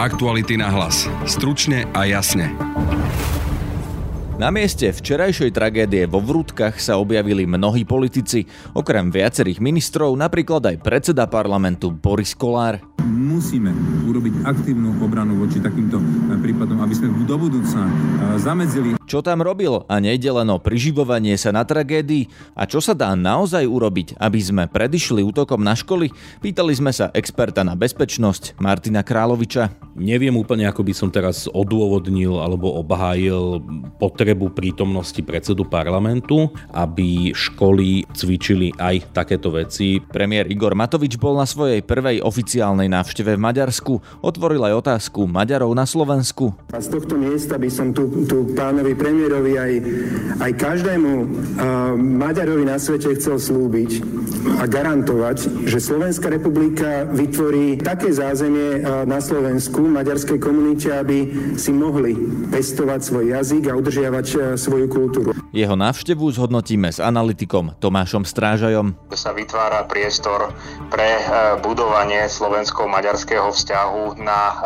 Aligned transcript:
Aktuality 0.00 0.56
na 0.56 0.72
hlas. 0.72 1.04
Stručne 1.28 1.84
a 1.92 2.08
jasne. 2.08 2.56
Na 4.40 4.48
mieste 4.48 4.88
včerajšej 4.88 5.52
tragédie 5.52 6.08
vo 6.08 6.24
Vrútkach 6.24 6.80
sa 6.80 6.96
objavili 6.96 7.44
mnohí 7.44 7.84
politici, 7.84 8.48
okrem 8.72 9.12
viacerých 9.12 9.60
ministrov, 9.60 10.16
napríklad 10.16 10.72
aj 10.72 10.80
predseda 10.80 11.28
parlamentu 11.28 11.92
Boris 11.92 12.32
Kolár 12.32 12.80
musíme 13.10 13.74
urobiť 14.06 14.46
aktívnu 14.46 15.02
obranu 15.02 15.40
voči 15.42 15.58
takýmto 15.58 15.98
eh, 15.98 16.38
prípadom, 16.38 16.78
aby 16.80 16.94
sme 16.94 17.08
do 17.26 17.36
budúcna 17.36 17.84
eh, 17.84 17.92
zamedzili. 18.38 18.99
Čo 19.10 19.26
tam 19.26 19.42
robil 19.42 19.82
a 19.90 19.98
nejde 19.98 20.30
len 20.30 20.46
o 20.54 20.62
priživovanie 20.62 21.34
sa 21.34 21.50
na 21.50 21.66
tragédii 21.66 22.30
a 22.54 22.62
čo 22.62 22.78
sa 22.78 22.94
dá 22.94 23.10
naozaj 23.18 23.66
urobiť, 23.66 24.14
aby 24.22 24.38
sme 24.38 24.70
predišli 24.70 25.26
útokom 25.26 25.58
na 25.58 25.74
školy? 25.74 26.14
Pýtali 26.38 26.70
sme 26.78 26.94
sa 26.94 27.10
experta 27.10 27.66
na 27.66 27.74
bezpečnosť 27.74 28.62
Martina 28.62 29.02
Královiča. 29.02 29.74
Neviem 29.98 30.38
úplne, 30.38 30.70
ako 30.70 30.86
by 30.86 30.94
som 30.94 31.10
teraz 31.10 31.50
odôvodnil 31.50 32.38
alebo 32.38 32.70
obhájil 32.78 33.58
potrebu 33.98 34.54
prítomnosti 34.54 35.18
predsedu 35.26 35.66
parlamentu, 35.66 36.46
aby 36.70 37.34
školy 37.34 38.06
cvičili 38.14 38.70
aj 38.78 39.10
takéto 39.10 39.50
veci. 39.50 39.98
Premiér 39.98 40.46
Igor 40.46 40.78
Matovič 40.78 41.18
bol 41.18 41.34
na 41.34 41.50
svojej 41.50 41.82
prvej 41.82 42.22
oficiálnej 42.22 42.86
návšteve 42.86 43.34
v 43.34 43.42
Maďarsku 43.42 44.22
otvoril 44.22 44.62
aj 44.70 44.86
otázku 44.86 45.26
Maďarov 45.26 45.74
na 45.74 45.82
Slovensku. 45.82 46.54
A 46.70 46.78
z 46.78 46.94
tohto 46.94 47.18
miesta 47.18 47.58
by 47.58 47.66
som 47.66 47.90
tu, 47.90 48.06
tu 48.30 48.54
pánovi 48.54 48.99
premiérovi 49.00 49.56
aj, 49.56 49.72
aj 50.44 50.52
každému 50.60 51.12
uh, 51.16 51.26
Maďarovi 51.96 52.68
na 52.68 52.76
svete 52.76 53.16
chcel 53.16 53.40
slúbiť 53.40 54.04
a 54.60 54.68
garantovať, 54.68 55.64
že 55.64 55.80
Slovenská 55.80 56.28
republika 56.28 57.08
vytvorí 57.08 57.80
také 57.80 58.12
zázemie 58.12 58.84
uh, 58.84 59.08
na 59.08 59.24
Slovensku 59.24 59.88
maďarskej 59.88 60.36
komunite, 60.36 60.92
aby 60.92 61.32
si 61.56 61.72
mohli 61.72 62.12
pestovať 62.52 63.00
svoj 63.00 63.24
jazyk 63.40 63.72
a 63.72 63.76
udržiavať 63.80 64.26
uh, 64.36 64.40
svoju 64.60 64.84
kultúru. 64.92 65.32
Jeho 65.56 65.80
návštevu 65.80 66.28
zhodnotíme 66.36 66.92
s 66.92 67.00
analytikom 67.00 67.72
Tomášom 67.80 68.28
Strážajom. 68.28 68.94
Sa 69.16 69.32
vytvára 69.32 69.82
priestor 69.88 70.54
pre 70.92 71.18
budovanie 71.58 72.30
slovensko-maďarskej 72.30 73.30
partnerského 73.30 73.54
vzťahu 73.54 74.02
na 74.26 74.40
uh, 74.50 74.56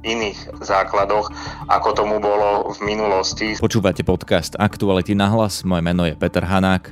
iných 0.00 0.64
základoch, 0.64 1.28
ako 1.68 1.88
tomu 1.92 2.16
bolo 2.22 2.72
v 2.72 2.78
minulosti. 2.88 3.60
Počúvate 3.68 4.00
podcast 4.00 4.56
Aktuality 4.56 5.12
na 5.12 5.28
hlas, 5.28 5.60
moje 5.60 5.84
meno 5.84 6.08
je 6.08 6.16
Peter 6.16 6.40
Hanák. 6.40 6.88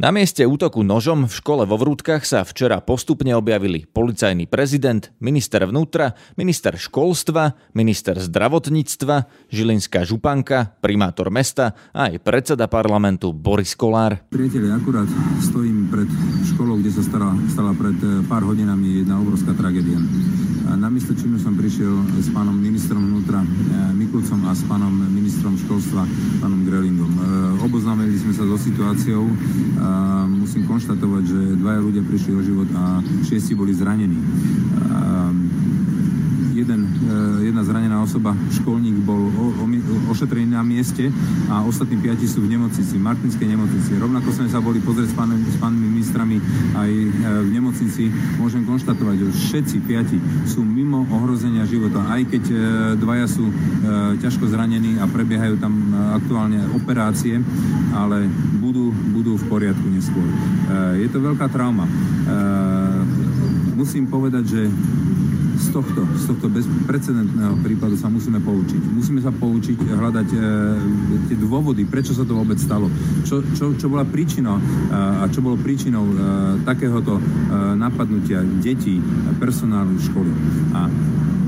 Na 0.00 0.08
mieste 0.16 0.48
útoku 0.48 0.80
nožom 0.80 1.28
v 1.28 1.34
škole 1.44 1.68
vo 1.68 1.76
Vrútkach 1.76 2.24
sa 2.24 2.40
včera 2.40 2.80
postupne 2.80 3.36
objavili 3.36 3.84
policajný 3.84 4.48
prezident, 4.48 5.12
minister 5.20 5.60
vnútra, 5.68 6.16
minister 6.40 6.72
školstva, 6.72 7.52
minister 7.76 8.16
zdravotníctva, 8.16 9.28
žilinská 9.52 10.08
županka, 10.08 10.72
primátor 10.80 11.28
mesta 11.28 11.76
a 11.92 12.08
aj 12.08 12.16
predseda 12.24 12.64
parlamentu 12.64 13.36
Boris 13.36 13.76
Kolár. 13.76 14.24
Priatelia, 14.32 14.80
akurát 14.80 15.04
stojím 15.44 15.92
pred 15.92 16.08
školou, 16.48 16.80
kde 16.80 16.96
sa 16.96 17.04
stala, 17.04 17.36
stala 17.52 17.76
pred 17.76 18.00
eh, 18.00 18.24
pár 18.24 18.48
hodinami 18.48 19.04
jedna 19.04 19.20
obrovská 19.20 19.52
tragédia. 19.52 20.00
Na 20.70 20.86
miesto 20.86 21.12
činu 21.18 21.34
som 21.36 21.58
prišiel 21.58 21.92
s 22.22 22.32
pánom 22.32 22.54
ministrom 22.56 23.04
vnútra 23.04 23.44
eh, 23.44 23.92
Mikulcom 23.92 24.48
a 24.48 24.56
s 24.56 24.64
pánom 24.64 24.96
ministrom 25.12 25.60
školstva, 25.60 26.08
pánom 26.40 26.64
Grelingom. 26.64 27.12
Eh, 27.20 27.68
oboznámili 27.68 28.16
sme 28.16 28.32
sa 28.32 28.48
so 28.48 28.56
situáciou 28.56 29.28
musím 30.26 30.66
konštatovať, 30.66 31.22
že 31.26 31.40
dvaja 31.60 31.80
ľudia 31.80 32.02
prišli 32.04 32.32
o 32.34 32.42
život 32.42 32.68
a 32.74 33.04
šiesti 33.26 33.54
boli 33.54 33.72
zranení. 33.74 34.18
Jeden, 36.70 36.86
e, 36.86 37.50
jedna 37.50 37.66
zranená 37.66 37.98
osoba, 37.98 38.30
školník, 38.54 39.02
bol 39.02 39.26
ošetrený 40.06 40.54
na 40.54 40.62
mieste 40.62 41.10
a 41.50 41.66
ostatní 41.66 41.98
piati 41.98 42.30
sú 42.30 42.46
v 42.46 42.54
nemocnici, 42.54 42.94
v 42.94 43.02
Martinskej 43.02 43.42
nemocnici. 43.42 43.98
Rovnako 43.98 44.30
sme 44.30 44.46
sa 44.46 44.62
boli 44.62 44.78
pozrieť 44.78 45.10
s, 45.10 45.14
pán, 45.18 45.34
s 45.34 45.58
pánmi 45.58 45.82
ministrami 45.90 46.38
aj 46.78 46.90
e, 46.94 47.06
v 47.42 47.50
nemocnici. 47.50 48.06
Môžem 48.38 48.62
konštatovať, 48.62 49.18
že 49.18 49.26
všetci 49.50 49.76
piati 49.82 50.22
sú 50.46 50.62
mimo 50.62 51.10
ohrozenia 51.10 51.66
života, 51.66 52.06
aj 52.06 52.38
keď 52.38 52.44
e, 52.46 52.56
dvaja 53.02 53.26
sú 53.26 53.50
ťažko 54.22 54.46
zranení 54.46 55.02
a 55.02 55.10
prebiehajú 55.10 55.58
tam 55.58 55.90
aktuálne 56.22 56.70
operácie, 56.70 57.42
ale 57.90 58.30
budú, 58.62 58.94
budú 59.10 59.34
v 59.34 59.44
poriadku 59.50 59.86
neskôr. 59.90 60.22
Je 61.00 61.08
to 61.10 61.18
veľká 61.18 61.50
trauma. 61.50 61.88
Musím 63.74 64.06
povedať, 64.06 64.44
že 64.46 64.62
z 65.60 65.68
tohto, 65.76 66.00
z 66.16 66.24
tohto 66.32 66.48
bezprecedentného 66.48 67.60
prípadu 67.60 67.92
sa 68.00 68.08
musíme 68.08 68.40
poučiť. 68.40 68.80
Musíme 68.96 69.20
sa 69.20 69.28
poučiť 69.28 69.76
hľadať 69.76 70.28
e, 70.32 70.38
tie 71.28 71.36
dôvody, 71.36 71.84
prečo 71.84 72.16
sa 72.16 72.24
to 72.24 72.32
vôbec 72.32 72.56
stalo. 72.56 72.88
Čo, 73.28 73.44
čo, 73.52 73.76
čo 73.76 73.86
bola 73.92 74.08
príčinou 74.08 74.56
e, 74.56 74.62
a 74.96 75.28
čo 75.28 75.44
bolo 75.44 75.60
príčinou 75.60 76.08
e, 76.08 76.14
takéhoto 76.64 77.20
e, 77.20 77.22
napadnutia 77.76 78.40
detí, 78.64 78.96
personálu 79.36 80.00
školy. 80.00 80.32
A 80.72 80.88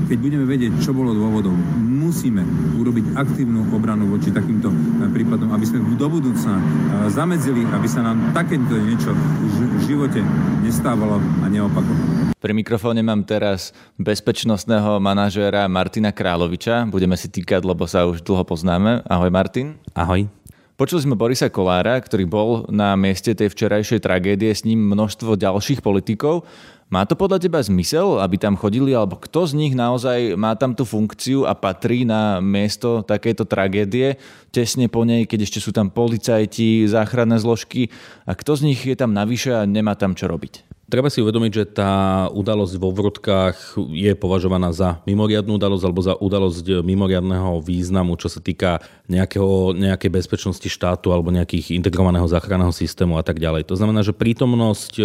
keď 0.05 0.17
budeme 0.21 0.45
vedieť, 0.45 0.77
čo 0.77 0.93
bolo 0.93 1.17
dôvodom, 1.17 1.57
musíme 2.03 2.43
urobiť 2.75 3.15
aktívnu 3.15 3.71
obranu 3.71 4.11
voči 4.11 4.35
takýmto 4.35 4.67
eh, 4.67 5.07
prípadom, 5.07 5.55
aby 5.55 5.63
sme 5.63 5.79
do 5.95 6.07
budúcna 6.11 6.59
eh, 6.59 6.63
zamedzili, 7.07 7.63
aby 7.63 7.87
sa 7.87 8.03
nám 8.03 8.35
takéto 8.35 8.75
niečo 8.75 9.15
v 9.15 9.81
živote 9.87 10.19
nestávalo 10.59 11.23
a 11.39 11.45
neopakovalo. 11.47 12.35
Pri 12.43 12.51
mikrofóne 12.51 12.99
mám 12.99 13.23
teraz 13.23 13.71
bezpečnostného 13.95 14.99
manažéra 14.99 15.63
Martina 15.71 16.11
Královiča. 16.11 16.83
Budeme 16.91 17.15
si 17.15 17.31
týkať, 17.31 17.63
lebo 17.63 17.87
sa 17.87 18.03
už 18.03 18.19
dlho 18.19 18.43
poznáme. 18.43 18.99
Ahoj 19.07 19.31
Martin. 19.31 19.79
Ahoj. 19.95 20.27
Počuli 20.73 21.07
sme 21.07 21.15
Borisa 21.15 21.47
Kolára, 21.47 21.95
ktorý 22.01 22.27
bol 22.27 22.67
na 22.67 22.99
mieste 22.99 23.31
tej 23.31 23.47
včerajšej 23.47 24.03
tragédie, 24.03 24.51
s 24.51 24.67
ním 24.67 24.83
množstvo 24.91 25.39
ďalších 25.39 25.79
politikov. 25.79 26.43
Má 26.93 27.09
to 27.09 27.17
podľa 27.17 27.41
teba 27.41 27.57
zmysel, 27.57 28.21
aby 28.21 28.37
tam 28.37 28.53
chodili, 28.53 28.93
alebo 28.93 29.17
kto 29.17 29.49
z 29.49 29.57
nich 29.57 29.73
naozaj 29.73 30.37
má 30.37 30.53
tam 30.53 30.77
tú 30.77 30.85
funkciu 30.85 31.49
a 31.49 31.57
patrí 31.57 32.05
na 32.05 32.37
miesto 32.37 33.01
takéto 33.01 33.49
tragédie, 33.49 34.21
tesne 34.53 34.85
po 34.85 35.01
nej, 35.01 35.25
keď 35.25 35.49
ešte 35.49 35.57
sú 35.57 35.73
tam 35.73 35.89
policajti, 35.89 36.85
záchranné 36.85 37.41
zložky 37.41 37.89
a 38.29 38.37
kto 38.37 38.61
z 38.61 38.61
nich 38.69 38.85
je 38.85 38.93
tam 38.93 39.09
navyše 39.09 39.57
a 39.57 39.65
nemá 39.65 39.97
tam 39.97 40.13
čo 40.13 40.29
robiť? 40.29 40.72
Treba 40.83 41.07
si 41.07 41.23
uvedomiť, 41.23 41.51
že 41.55 41.65
tá 41.79 42.27
udalosť 42.35 42.75
vo 42.75 42.91
Vrodkách 42.91 43.79
je 43.95 44.11
považovaná 44.19 44.75
za 44.75 44.99
mimoriadnú 45.07 45.55
udalosť 45.55 45.83
alebo 45.87 46.01
za 46.03 46.13
udalosť 46.19 46.83
mimoriadného 46.83 47.63
významu, 47.63 48.19
čo 48.19 48.27
sa 48.27 48.43
týka 48.43 48.83
nejakého, 49.07 49.71
nejakej 49.79 50.11
bezpečnosti 50.11 50.67
štátu 50.67 51.15
alebo 51.15 51.31
nejakých 51.31 51.79
integrovaného 51.79 52.27
záchranného 52.27 52.75
systému 52.75 53.15
a 53.15 53.23
tak 53.23 53.39
ďalej. 53.39 53.63
To 53.71 53.79
znamená, 53.79 54.03
že 54.03 54.11
prítomnosť 54.11 54.93
e, 54.99 55.03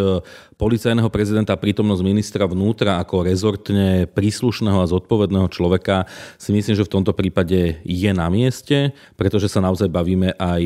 policajného 0.58 1.06
prezidenta 1.14 1.54
prítomnosť 1.54 2.02
ministra 2.02 2.50
vnútra 2.50 2.98
ako 2.98 3.22
rezortne 3.22 4.10
príslušného 4.10 4.82
a 4.82 4.90
zodpovedného 4.90 5.46
človeka 5.46 6.10
si 6.42 6.50
myslím, 6.58 6.74
že 6.74 6.86
v 6.90 6.94
tomto 6.98 7.14
prípade 7.14 7.78
je 7.86 8.10
na 8.10 8.26
mieste, 8.26 8.98
pretože 9.14 9.46
sa 9.46 9.62
naozaj 9.62 9.86
bavíme 9.86 10.34
aj 10.34 10.62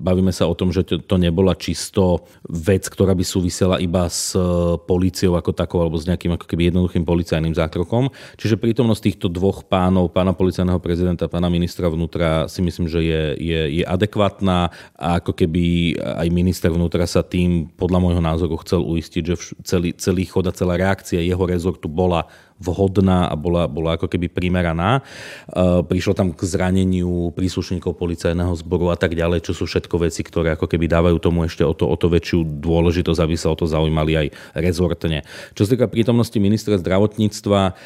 bavíme 0.00 0.32
sa 0.32 0.48
o 0.48 0.56
tom, 0.56 0.72
že 0.72 0.88
to 0.88 1.16
nebola 1.20 1.52
čisto 1.52 2.24
vec, 2.48 2.88
ktorá 2.88 3.12
by 3.12 3.24
súvisela 3.24 3.76
iba 3.76 4.08
s 4.08 4.45
políciou 4.86 5.34
ako 5.36 5.52
takou 5.52 5.82
alebo 5.82 5.96
s 5.98 6.08
nejakým 6.08 6.36
ako 6.36 6.46
keby 6.46 6.72
jednoduchým 6.72 7.04
policajným 7.04 7.54
zákrokom. 7.54 8.10
Čiže 8.40 8.60
prítomnosť 8.60 9.02
týchto 9.02 9.26
dvoch 9.28 9.66
pánov, 9.66 10.12
pána 10.12 10.32
policajného 10.32 10.80
prezidenta, 10.80 11.30
pána 11.30 11.50
ministra 11.52 11.90
vnútra 11.90 12.46
si 12.46 12.62
myslím, 12.62 12.86
že 12.86 13.00
je, 13.02 13.22
je, 13.38 13.60
je 13.80 13.84
adekvátna 13.84 14.70
a 14.96 15.08
ako 15.20 15.32
keby 15.32 15.96
aj 16.00 16.28
minister 16.32 16.70
vnútra 16.72 17.04
sa 17.04 17.20
tým 17.24 17.68
podľa 17.74 17.98
môjho 18.02 18.22
názoru 18.22 18.56
chcel 18.62 18.82
uistiť, 18.82 19.22
že 19.22 19.34
celý, 19.62 19.90
celý 19.96 20.24
chod 20.28 20.46
a 20.48 20.52
celá 20.54 20.78
reakcia 20.78 21.22
jeho 21.22 21.44
rezortu 21.44 21.86
bola 21.90 22.28
vhodná 22.56 23.28
a 23.28 23.34
bola, 23.36 23.68
bola 23.68 24.00
ako 24.00 24.08
keby 24.08 24.32
primeraná. 24.32 25.00
E, 25.00 25.82
prišlo 25.84 26.16
tam 26.16 26.32
k 26.32 26.40
zraneniu 26.44 27.32
príslušníkov 27.36 27.96
policajného 27.96 28.52
zboru 28.60 28.92
a 28.92 28.96
tak 28.96 29.12
ďalej, 29.12 29.44
čo 29.44 29.52
sú 29.52 29.64
všetko 29.68 30.08
veci, 30.08 30.24
ktoré 30.24 30.56
ako 30.56 30.68
keby 30.68 30.88
dávajú 30.88 31.16
tomu 31.20 31.44
ešte 31.44 31.64
o 31.64 31.76
to, 31.76 31.84
o 31.88 31.96
to 31.96 32.08
väčšiu 32.08 32.44
dôležitosť, 32.60 33.20
aby 33.20 33.36
sa 33.36 33.52
o 33.52 33.56
to 33.56 33.68
zaujímali 33.68 34.12
aj 34.16 34.26
rezortne. 34.56 35.24
Čo 35.52 35.68
sa 35.68 35.76
týka 35.76 35.88
prítomnosti 35.88 36.36
ministra 36.40 36.80
zdravotníctva, 36.80 37.76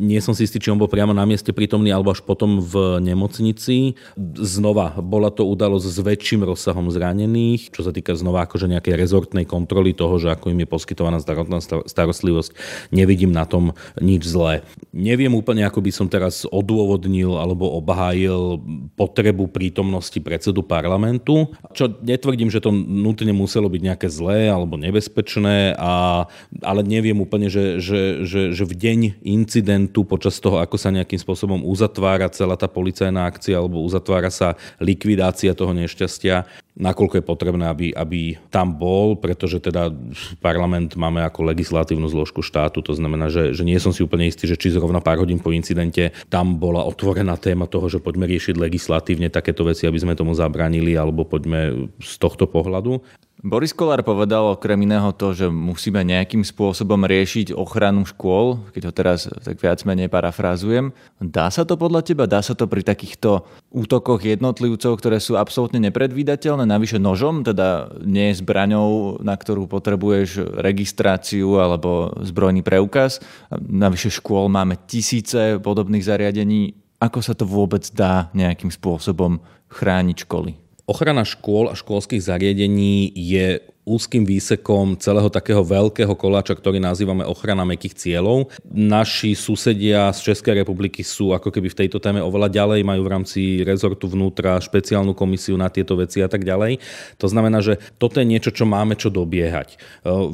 nie 0.00 0.20
som 0.20 0.36
si 0.36 0.44
istý, 0.44 0.60
či 0.60 0.72
on 0.72 0.80
bol 0.80 0.88
priamo 0.88 1.16
na 1.16 1.24
mieste 1.24 1.56
prítomný 1.56 1.92
alebo 1.92 2.12
až 2.12 2.20
potom 2.20 2.60
v 2.60 3.00
nemocnici. 3.00 3.96
Znova, 4.36 5.00
bola 5.00 5.32
to 5.32 5.48
udalosť 5.48 5.86
s 5.88 5.98
väčším 6.04 6.44
rozsahom 6.44 6.88
zranených, 6.92 7.72
čo 7.72 7.84
sa 7.84 7.92
týka 7.92 8.12
znova 8.12 8.44
akože 8.44 8.68
nejakej 8.68 8.94
rezortnej 8.96 9.44
kontroly 9.48 9.96
toho, 9.96 10.20
že 10.20 10.32
ako 10.32 10.52
im 10.52 10.64
je 10.64 10.68
poskytovaná 10.68 11.18
zdravotná 11.22 11.58
starostlivosť. 11.86 12.54
Nevidím 12.92 13.32
na 13.32 13.48
tom 13.48 13.72
nič 14.00 14.17
nič 14.18 14.26
zlé. 14.28 14.66
Neviem 14.90 15.30
úplne, 15.32 15.62
ako 15.62 15.78
by 15.78 15.90
som 15.94 16.10
teraz 16.10 16.42
odôvodnil 16.50 17.38
alebo 17.38 17.70
obhájil 17.78 18.58
potrebu 18.98 19.46
prítomnosti 19.46 20.18
predsedu 20.18 20.66
parlamentu, 20.66 21.54
čo 21.72 21.86
netvrdím, 22.02 22.50
že 22.50 22.58
to 22.58 22.74
nutne 22.74 23.30
muselo 23.30 23.70
byť 23.70 23.82
nejaké 23.86 24.08
zlé 24.10 24.50
alebo 24.50 24.74
nebezpečné, 24.74 25.78
a, 25.78 26.26
ale 26.66 26.80
neviem 26.82 27.16
úplne, 27.22 27.46
že, 27.46 27.78
že, 27.78 28.26
že, 28.26 28.50
že 28.50 28.64
v 28.66 28.74
deň 28.74 29.00
incidentu, 29.22 30.02
počas 30.02 30.42
toho, 30.42 30.58
ako 30.58 30.74
sa 30.74 30.90
nejakým 30.90 31.22
spôsobom 31.22 31.62
uzatvára 31.62 32.26
celá 32.34 32.58
tá 32.58 32.66
policajná 32.66 33.30
akcia 33.30 33.54
alebo 33.54 33.86
uzatvára 33.86 34.34
sa 34.34 34.58
likvidácia 34.82 35.54
toho 35.54 35.70
nešťastia, 35.70 36.44
nakoľko 36.78 37.18
je 37.18 37.24
potrebné, 37.26 37.64
aby, 37.66 37.86
aby 37.90 38.38
tam 38.54 38.78
bol, 38.78 39.18
pretože 39.18 39.58
teda 39.58 39.90
parlament 40.38 40.94
máme 40.94 41.26
ako 41.26 41.50
legislatívnu 41.50 42.06
zložku 42.06 42.40
štátu, 42.40 42.80
to 42.80 42.94
znamená, 42.94 43.28
že, 43.28 43.50
že 43.52 43.66
nie 43.66 43.76
som 43.82 43.90
si 43.90 44.06
úplne 44.06 44.30
istý, 44.30 44.46
že 44.46 44.56
či 44.56 44.70
zrovna 44.70 45.02
pár 45.02 45.18
hodín 45.18 45.42
po 45.42 45.50
incidente 45.50 46.14
tam 46.30 46.56
bola 46.56 46.86
otvorená 46.86 47.34
téma 47.34 47.66
toho, 47.66 47.90
že 47.90 47.98
poďme 47.98 48.30
riešiť 48.30 48.54
legislatívne 48.54 49.28
takéto 49.28 49.66
veci, 49.66 49.90
aby 49.90 49.98
sme 49.98 50.14
tomu 50.14 50.32
zabránili, 50.38 50.94
alebo 50.94 51.26
poďme 51.26 51.90
z 51.98 52.14
tohto 52.22 52.46
pohľadu. 52.46 53.02
Boris 53.38 53.70
Kolár 53.70 54.02
povedal 54.02 54.50
okrem 54.50 54.82
iného 54.82 55.14
to, 55.14 55.30
že 55.30 55.46
musíme 55.46 56.02
nejakým 56.02 56.42
spôsobom 56.42 57.06
riešiť 57.06 57.54
ochranu 57.54 58.02
škôl, 58.02 58.66
keď 58.74 58.82
ho 58.90 58.92
teraz 58.92 59.30
tak 59.30 59.62
viac 59.62 59.78
menej 59.86 60.10
parafrázujem. 60.10 60.90
Dá 61.22 61.46
sa 61.46 61.62
to 61.62 61.78
podľa 61.78 62.02
teba? 62.02 62.26
Dá 62.26 62.42
sa 62.42 62.58
to 62.58 62.66
pri 62.66 62.82
takýchto 62.82 63.46
útokoch 63.70 64.26
jednotlivcov, 64.26 64.98
ktoré 64.98 65.22
sú 65.22 65.38
absolútne 65.38 65.78
nepredvídateľné, 65.86 66.66
navyše 66.66 66.98
nožom, 66.98 67.46
teda 67.46 67.94
nie 68.02 68.34
zbraňou, 68.34 69.22
na 69.22 69.38
ktorú 69.38 69.70
potrebuješ 69.70 70.58
registráciu 70.58 71.62
alebo 71.62 72.10
zbrojný 72.26 72.66
preukaz. 72.66 73.22
Navyše 73.54 74.18
škôl 74.18 74.50
máme 74.50 74.82
tisíce 74.90 75.62
podobných 75.62 76.02
zariadení. 76.02 76.74
Ako 76.98 77.22
sa 77.22 77.38
to 77.38 77.46
vôbec 77.46 77.86
dá 77.94 78.34
nejakým 78.34 78.74
spôsobom 78.74 79.38
chrániť 79.70 80.26
školy? 80.26 80.67
Ochrana 80.88 81.28
škôl 81.28 81.68
a 81.68 81.76
školských 81.76 82.24
zariadení 82.24 83.12
je 83.12 83.60
úzkým 83.88 84.28
výsekom 84.28 85.00
celého 85.00 85.32
takého 85.32 85.64
veľkého 85.64 86.12
koláča, 86.12 86.52
ktorý 86.52 86.76
nazývame 86.76 87.24
ochrana 87.24 87.64
mekých 87.64 87.96
cieľov. 87.96 88.52
Naši 88.68 89.32
susedia 89.32 90.12
z 90.12 90.32
Českej 90.32 90.60
republiky 90.60 91.00
sú 91.00 91.32
ako 91.32 91.48
keby 91.48 91.72
v 91.72 91.78
tejto 91.84 91.96
téme 91.96 92.20
oveľa 92.20 92.52
ďalej, 92.52 92.84
majú 92.84 93.02
v 93.08 93.12
rámci 93.16 93.40
rezortu 93.64 94.04
vnútra 94.12 94.60
špeciálnu 94.60 95.16
komisiu 95.16 95.56
na 95.56 95.72
tieto 95.72 95.96
veci 95.96 96.20
a 96.20 96.28
tak 96.28 96.44
ďalej. 96.44 96.84
To 97.16 97.26
znamená, 97.32 97.64
že 97.64 97.80
toto 97.96 98.20
je 98.20 98.28
niečo, 98.28 98.52
čo 98.52 98.68
máme 98.68 98.92
čo 99.00 99.08
dobiehať. 99.08 99.74
E, 99.74 99.76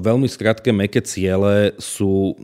veľmi 0.03 0.27
skrátke 0.27 0.75
meké 0.75 0.99
ciele 1.05 1.79
sú 1.79 2.35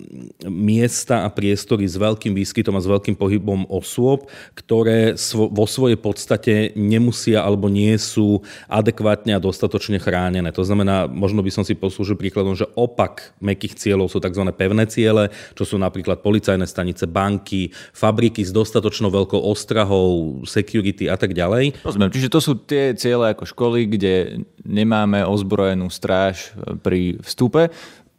miesta 0.46 1.26
a 1.26 1.28
priestory 1.32 1.88
s 1.88 1.98
veľkým 1.98 2.36
výskytom 2.36 2.78
a 2.78 2.84
s 2.84 2.86
veľkým 2.86 3.18
pohybom 3.18 3.66
osôb, 3.66 4.30
ktoré 4.54 5.18
vo 5.34 5.66
svojej 5.66 5.98
podstate 5.98 6.76
nemusia 6.76 7.42
alebo 7.42 7.72
nie 7.72 7.96
sú 7.96 8.44
adekvátne 8.68 9.34
a 9.34 9.42
dostatočne 9.42 9.96
chránené. 9.96 10.52
To 10.52 10.62
znamená, 10.62 10.99
možno 11.08 11.40
by 11.40 11.48
som 11.54 11.64
si 11.64 11.78
poslúžil 11.78 12.18
príkladom, 12.18 12.58
že 12.58 12.68
opak 12.76 13.32
mekých 13.40 13.78
cieľov 13.78 14.12
sú 14.12 14.18
tzv. 14.18 14.44
pevné 14.52 14.84
ciele, 14.90 15.32
čo 15.54 15.64
sú 15.64 15.78
napríklad 15.78 16.20
policajné 16.20 16.66
stanice, 16.66 17.06
banky, 17.06 17.70
fabriky 17.94 18.42
s 18.42 18.50
dostatočnou 18.50 19.08
veľkou 19.08 19.38
ostrahou, 19.40 20.42
security 20.44 21.06
a 21.06 21.16
tak 21.16 21.32
ďalej. 21.32 21.80
Rozumiem, 21.86 22.12
čiže 22.12 22.32
to 22.32 22.40
sú 22.42 22.58
tie 22.66 22.92
ciele 22.98 23.32
ako 23.32 23.46
školy, 23.46 23.86
kde 23.86 24.44
nemáme 24.66 25.22
ozbrojenú 25.24 25.88
stráž 25.88 26.52
pri 26.84 27.22
vstupe. 27.22 27.70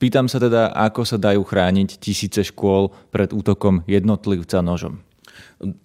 Pýtam 0.01 0.25
sa 0.25 0.41
teda, 0.41 0.73
ako 0.73 1.05
sa 1.05 1.21
dajú 1.21 1.45
chrániť 1.45 2.01
tisíce 2.01 2.41
škôl 2.41 2.89
pred 3.13 3.29
útokom 3.29 3.85
jednotlivca 3.85 4.65
nožom. 4.65 5.10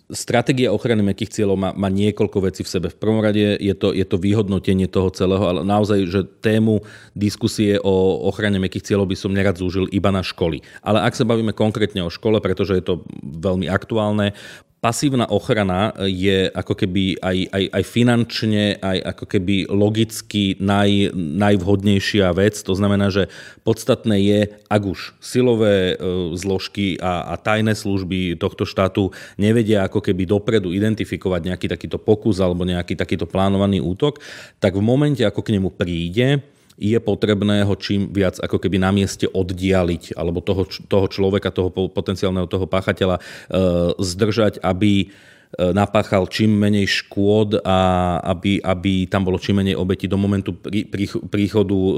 Stratégia 0.09 0.73
ochrany 0.73 1.05
mekých 1.05 1.37
cieľov 1.37 1.61
má, 1.61 1.71
má 1.77 1.93
niekoľko 1.93 2.49
vecí 2.49 2.65
v 2.65 2.73
sebe. 2.73 2.87
V 2.89 2.97
prvom 2.97 3.21
rade 3.21 3.61
je 3.61 3.75
to, 3.77 3.93
je 3.93 4.05
to 4.09 4.17
vyhodnotenie 4.17 4.89
toho 4.89 5.13
celého, 5.13 5.45
ale 5.45 5.61
naozaj, 5.69 6.09
že 6.09 6.25
tému 6.41 6.81
diskusie 7.13 7.77
o 7.85 8.25
ochrane 8.25 8.57
mekých 8.57 8.89
cieľov 8.89 9.13
by 9.13 9.17
som 9.21 9.37
nerad 9.37 9.61
zúžil 9.61 9.85
iba 9.93 10.09
na 10.09 10.25
školy. 10.25 10.65
Ale 10.81 11.05
ak 11.05 11.13
sa 11.13 11.29
bavíme 11.29 11.53
konkrétne 11.53 12.01
o 12.05 12.11
škole, 12.13 12.41
pretože 12.41 12.73
je 12.73 12.85
to 12.85 12.95
veľmi 13.21 13.69
aktuálne, 13.69 14.33
pasívna 14.81 15.27
ochrana 15.27 15.91
je 16.05 16.53
ako 16.53 16.77
keby 16.77 17.19
aj, 17.19 17.39
aj, 17.49 17.65
aj 17.73 17.85
finančne, 17.85 18.65
aj 18.79 18.99
ako 19.17 19.25
keby 19.25 19.57
logicky 19.73 20.55
naj, 20.61 21.17
najvhodnejšia 21.17 22.31
vec. 22.37 22.61
To 22.63 22.77
znamená, 22.77 23.09
že 23.09 23.33
podstatné 23.65 24.17
je, 24.21 24.41
ak 24.69 24.83
už 24.85 25.17
silové 25.19 25.97
e, 25.97 26.35
zložky 26.37 27.01
a, 27.01 27.33
a 27.33 27.35
tajné 27.41 27.73
služby 27.73 28.37
tohto 28.37 28.69
štátu 28.69 29.11
nevedia 29.41 29.89
ako 29.89 30.05
keby 30.05 30.29
dopredu 30.29 30.71
identifikovať 30.71 31.41
nejaký 31.53 31.67
takýto 31.73 31.99
pokus 31.99 32.39
alebo 32.39 32.63
nejaký 32.69 32.95
takýto 32.95 33.25
plánovaný 33.25 33.81
útok, 33.81 34.21
tak 34.61 34.77
v 34.77 34.85
momente, 34.85 35.25
ako 35.25 35.41
k 35.41 35.57
nemu 35.57 35.73
príde, 35.73 36.56
je 36.77 36.99
potrebné 37.01 37.65
ho 37.65 37.75
čím 37.75 38.13
viac 38.13 38.37
ako 38.37 38.61
keby 38.61 38.77
na 38.77 38.93
mieste 38.93 39.25
oddialiť, 39.25 40.13
alebo 40.13 40.45
toho, 40.45 40.69
toho 40.69 41.09
človeka, 41.09 41.49
toho 41.53 41.73
potenciálneho 41.73 42.45
toho 42.45 42.69
páchateľa 42.69 43.17
e, 43.17 43.23
zdržať, 43.97 44.61
aby 44.61 45.09
napáchal 45.57 46.29
čím 46.29 46.53
menej 46.53 46.85
škôd 46.85 47.63
a 47.65 47.79
aby, 48.35 48.61
aby 48.61 49.07
tam 49.09 49.25
bolo 49.25 49.41
čím 49.41 49.63
menej 49.63 49.79
obeti 49.79 50.05
do 50.05 50.21
momentu 50.21 50.53
príchodu 51.31 51.77
e, 51.77 51.93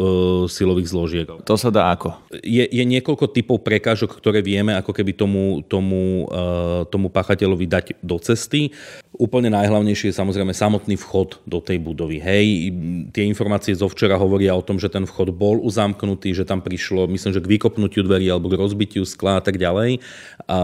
silových 0.47 0.89
zložiek. 0.89 1.27
To 1.43 1.56
sa 1.59 1.73
dá 1.73 1.91
ako? 1.91 2.15
Je, 2.45 2.62
je 2.69 2.85
niekoľko 2.87 3.33
typov 3.35 3.65
prekážok, 3.67 4.15
ktoré 4.21 4.45
vieme 4.45 4.77
ako 4.79 4.95
keby 4.95 5.17
tomu, 5.17 5.65
tomu, 5.67 6.29
e, 6.31 6.87
tomu 6.93 7.11
páchateľovi 7.11 7.67
dať 7.67 7.87
do 8.05 8.17
cesty. 8.23 8.71
Úplne 9.19 9.50
najhlavnejšie 9.50 10.15
je 10.15 10.21
samozrejme 10.21 10.55
samotný 10.55 10.95
vchod 10.95 11.43
do 11.43 11.59
tej 11.59 11.83
budovy. 11.83 12.23
Hej, 12.23 12.71
tie 13.11 13.27
informácie 13.27 13.75
zo 13.75 13.91
včera 13.91 14.15
hovoria 14.15 14.55
o 14.55 14.62
tom, 14.62 14.79
že 14.79 14.87
ten 14.87 15.03
vchod 15.03 15.35
bol 15.35 15.59
uzamknutý, 15.59 16.31
že 16.31 16.47
tam 16.47 16.62
prišlo, 16.62 17.11
myslím, 17.11 17.35
že 17.35 17.43
k 17.43 17.50
vykopnutiu 17.59 18.06
dverí 18.06 18.31
alebo 18.31 18.47
k 18.47 18.61
rozbitiu 18.61 19.03
skla 19.03 19.41
a 19.41 19.43
tak 19.43 19.59
ďalej. 19.59 19.99
A 20.47 20.59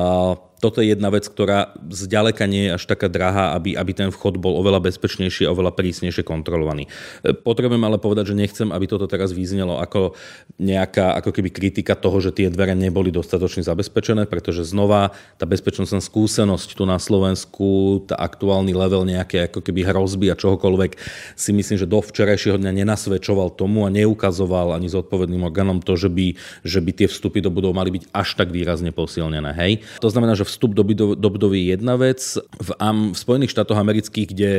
toto 0.65 0.81
je 0.81 0.97
jedna 0.97 1.13
vec, 1.13 1.29
ktorá 1.29 1.77
zďaleka 1.93 2.49
nie 2.49 2.73
je 2.73 2.81
až 2.81 2.89
taká 2.89 3.13
drahá, 3.13 3.53
aby, 3.53 3.77
aby 3.77 3.93
ten 3.93 4.09
vchod 4.09 4.41
bol 4.41 4.57
oveľa 4.57 4.89
bezpečnejší 4.89 5.45
a 5.45 5.53
oveľa 5.53 5.77
prísnejšie 5.77 6.25
kontrolovaný. 6.25 6.89
E, 7.21 7.37
potrebujem 7.37 7.85
ale 7.85 8.01
povedať, 8.01 8.33
že 8.33 8.41
nechcem, 8.41 8.73
aby 8.73 8.89
toto 8.89 9.05
teraz 9.05 9.37
vyznelo 9.37 9.77
ako 9.77 10.17
nejaká 10.57 11.21
ako 11.21 11.37
keby 11.37 11.53
kritika 11.53 11.93
toho, 11.93 12.17
že 12.25 12.33
tie 12.33 12.49
dvere 12.49 12.73
neboli 12.73 13.13
dostatočne 13.13 13.61
zabezpečené, 13.61 14.25
pretože 14.25 14.65
znova 14.65 15.13
tá 15.37 15.45
bezpečnostná 15.45 16.01
skúsenosť 16.01 16.73
tu 16.73 16.89
na 16.89 16.97
Slovensku, 16.97 18.01
tá 18.09 18.17
aktuálny 18.17 18.73
level 18.73 19.05
nejaké 19.05 19.53
ako 19.53 19.61
keby 19.61 19.85
hrozby 19.85 20.33
a 20.33 20.39
čohokoľvek 20.41 20.97
si 21.37 21.53
myslím, 21.53 21.77
že 21.77 21.85
do 21.85 22.01
včerajšieho 22.01 22.57
dňa 22.57 22.73
nenasvedčoval 22.73 23.53
tomu 23.53 23.85
a 23.85 23.93
neukazoval 23.93 24.73
ani 24.73 24.89
zodpovedným 24.89 25.45
orgánom 25.45 25.85
to, 25.85 25.93
že 26.01 26.09
by, 26.09 26.33
že 26.65 26.81
by 26.81 26.91
tie 26.97 27.09
vstupy 27.13 27.45
do 27.45 27.53
budov 27.53 27.77
mali 27.77 28.01
byť 28.01 28.09
až 28.17 28.41
tak 28.41 28.49
výrazne 28.49 28.95
posilnené. 28.95 29.53
Hej? 29.53 29.85
To 30.01 30.09
znamená, 30.09 30.33
že 30.33 30.49
v 30.49 30.54
vstup 30.55 30.79
do, 30.79 30.87
do 31.19 31.29
budovy 31.29 31.67
je 31.67 31.67
jedna 31.75 31.99
vec. 31.99 32.39
V, 32.39 32.71
um, 32.79 33.11
v 33.11 33.19
Spojených 33.19 33.51
štátoch 33.51 33.79
amerických, 33.79 34.29
kde 34.31 34.53